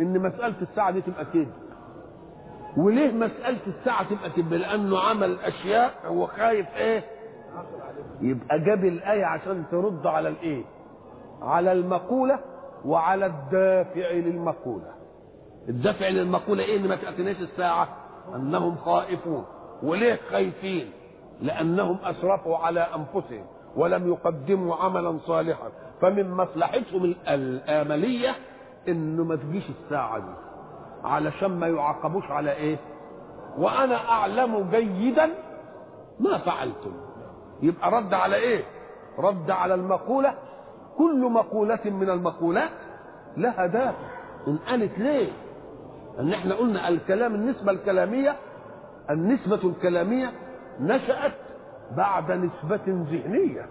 إن 0.00 0.18
مسألة 0.18 0.54
الساعة 0.62 0.90
دي 0.90 1.00
تبقى 1.00 1.24
كده. 1.34 1.46
وليه 2.76 3.12
مسألة 3.12 3.58
الساعة 3.66 4.10
تبقى 4.10 4.30
كده 4.30 4.56
لأنه 4.56 4.98
عمل 4.98 5.38
أشياء 5.40 5.94
هو 6.06 6.26
خايف 6.26 6.66
إيه؟ 6.76 7.04
يبقى 8.20 8.58
جاب 8.60 8.84
الآية 8.84 9.24
عشان 9.24 9.64
ترد 9.70 10.06
على 10.06 10.28
الإيه؟ 10.28 10.64
على 11.42 11.72
المقولة 11.72 12.38
وعلى 12.84 13.26
الدافع 13.26 14.10
للمقولة. 14.10 14.94
الدافع 15.68 16.08
للمقولة 16.08 16.64
إيه 16.64 16.76
ان 16.80 16.88
ما 16.88 16.96
تأتيناش 16.96 17.36
الساعة؟ 17.40 17.88
أنهم 18.34 18.76
خائفون. 18.76 19.44
وليه 19.82 20.18
خايفين؟ 20.30 20.90
لأنهم 21.40 21.98
أسرفوا 22.04 22.56
على 22.56 22.80
أنفسهم 22.80 23.46
ولم 23.76 24.08
يقدموا 24.08 24.76
عملا 24.76 25.18
صالحا. 25.26 25.68
فمن 26.00 26.30
مصلحتهم 26.30 27.14
الامليه 27.28 28.34
إنه 28.88 29.24
ما 29.24 29.36
تجيش 29.36 29.64
الساعة 29.70 30.18
دي. 30.18 30.34
علشان 31.04 31.58
ما 31.60 31.66
يعاقبوش 31.68 32.30
على 32.30 32.52
إيه؟ 32.52 32.76
وأنا 33.58 34.08
أعلم 34.08 34.70
جيدا 34.70 35.30
ما 36.20 36.38
فعلتم. 36.38 36.92
يبقى 37.62 37.90
رد 37.90 38.14
على 38.14 38.36
إيه؟ 38.36 38.64
رد 39.18 39.50
على 39.50 39.74
المقولة. 39.74 40.34
كل 40.98 41.30
مقولة 41.30 41.80
من 41.84 42.10
المقولات 42.10 42.70
لها 43.36 43.66
دافع 43.66 44.08
إن 44.48 44.56
قالت 44.58 44.98
ليه؟ 44.98 45.28
إن 46.20 46.32
إحنا 46.32 46.54
قلنا 46.54 46.88
الكلام 46.88 47.34
النسبة 47.34 47.72
الكلامية 47.72 48.36
النسبة 49.10 49.60
الكلامية 49.64 50.32
نشأت 50.80 51.32
بعد 51.96 52.32
نسبة 52.32 52.80
ذهنية. 52.88 53.66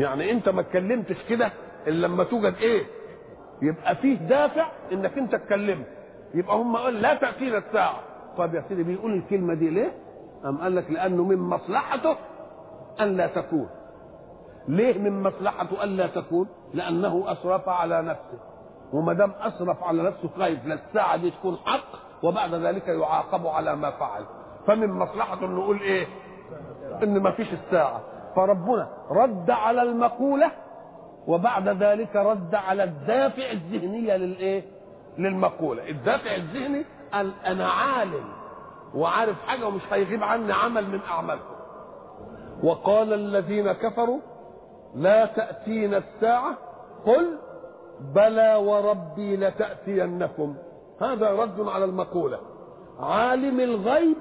يعني 0.00 0.30
أنت 0.32 0.48
ما 0.48 0.60
اتكلمتش 0.60 1.16
كده 1.28 1.50
إلا 1.86 2.06
لما 2.06 2.24
توجد 2.24 2.54
إيه؟ 2.60 2.82
يبقى 3.62 3.96
فيه 3.96 4.16
دافع 4.18 4.66
إنك 4.92 5.18
أنت 5.18 5.34
اتكلمت. 5.34 5.86
يبقى 6.36 6.56
هم 6.56 6.76
قال 6.76 7.02
لا 7.02 7.14
تأتينا 7.14 7.58
الساعة. 7.58 8.00
طب 8.38 8.54
يا 8.54 8.64
سيدي 8.68 8.82
بيقول 8.82 9.12
الكلمة 9.14 9.54
دي 9.54 9.70
ليه؟ 9.70 9.92
أم 10.44 10.58
قال 10.58 10.76
لك 10.76 10.90
لأنه 10.90 11.24
من 11.24 11.38
مصلحته 11.38 12.16
أن 13.00 13.16
لا 13.16 13.26
تكون. 13.26 13.68
ليه 14.68 14.98
من 14.98 15.22
مصلحته 15.22 15.84
أن 15.84 15.88
لا 15.88 16.06
تكون؟ 16.06 16.48
لأنه 16.74 17.24
أسرف 17.32 17.68
على 17.68 18.02
نفسه. 18.02 18.38
وما 18.92 19.12
دام 19.12 19.32
أسرف 19.40 19.82
على 19.82 20.02
نفسه 20.02 20.28
خايف 20.38 20.66
لا 20.66 20.74
الساعة 20.74 21.16
دي 21.16 21.30
تكون 21.30 21.56
حق 21.64 21.98
وبعد 22.22 22.54
ذلك 22.54 22.88
يعاقب 22.88 23.46
على 23.46 23.76
ما 23.76 23.90
فعل. 23.90 24.22
فمن 24.66 24.90
مصلحته 24.90 25.44
إنه 25.46 25.56
نقول 25.60 25.80
إيه؟ 25.80 26.06
إن 27.02 27.20
ما 27.20 27.30
فيش 27.30 27.52
الساعة. 27.52 28.00
فربنا 28.36 28.88
رد 29.10 29.50
على 29.50 29.82
المقولة 29.82 30.50
وبعد 31.26 31.68
ذلك 31.68 32.16
رد 32.16 32.54
على 32.54 32.84
الدافع 32.84 33.50
الذهنية 33.52 34.16
للإيه؟ 34.16 34.75
للمقولة. 35.18 35.88
الدافع 35.88 36.34
الذهني 36.34 36.84
قال 37.12 37.32
أنا 37.46 37.68
عالم 37.68 38.24
وعارف 38.94 39.42
حاجة 39.46 39.66
ومش 39.66 39.82
هيغيب 39.90 40.22
عني 40.22 40.52
عمل 40.52 40.88
من 40.88 41.00
أعمالكم. 41.10 41.54
وقال 42.62 43.12
الذين 43.12 43.72
كفروا 43.72 44.18
لا 44.94 45.26
تأتينا 45.26 45.96
الساعة. 45.96 46.58
قل 47.06 47.38
بلى 48.14 48.54
وربي 48.54 49.36
لتأتينكم. 49.36 50.54
هذا 51.00 51.30
رد 51.30 51.68
على 51.68 51.84
المقولة. 51.84 52.38
عالم 53.00 53.60
الغيب 53.60 54.16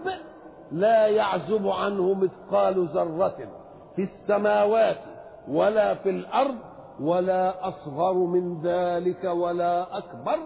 لا 0.72 1.08
يعزب 1.08 1.68
عنه 1.68 2.14
مثقال 2.14 2.88
ذرة 2.88 3.38
في 3.96 4.04
السماوات 4.04 4.98
ولا 5.48 5.96
في 5.96 6.10
الأرض 6.10 6.56
ولا 7.00 7.68
أصغر 7.68 8.14
من 8.14 8.62
ذلك 8.64 9.24
ولا 9.24 9.98
أكبر. 9.98 10.40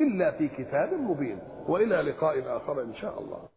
إلا 0.00 0.30
في 0.30 0.48
كتاب 0.48 0.92
مبين. 0.92 1.38
وإلى 1.68 1.96
لقاء 1.96 2.56
آخر 2.56 2.82
إن 2.82 2.94
شاء 2.94 3.20
الله. 3.20 3.48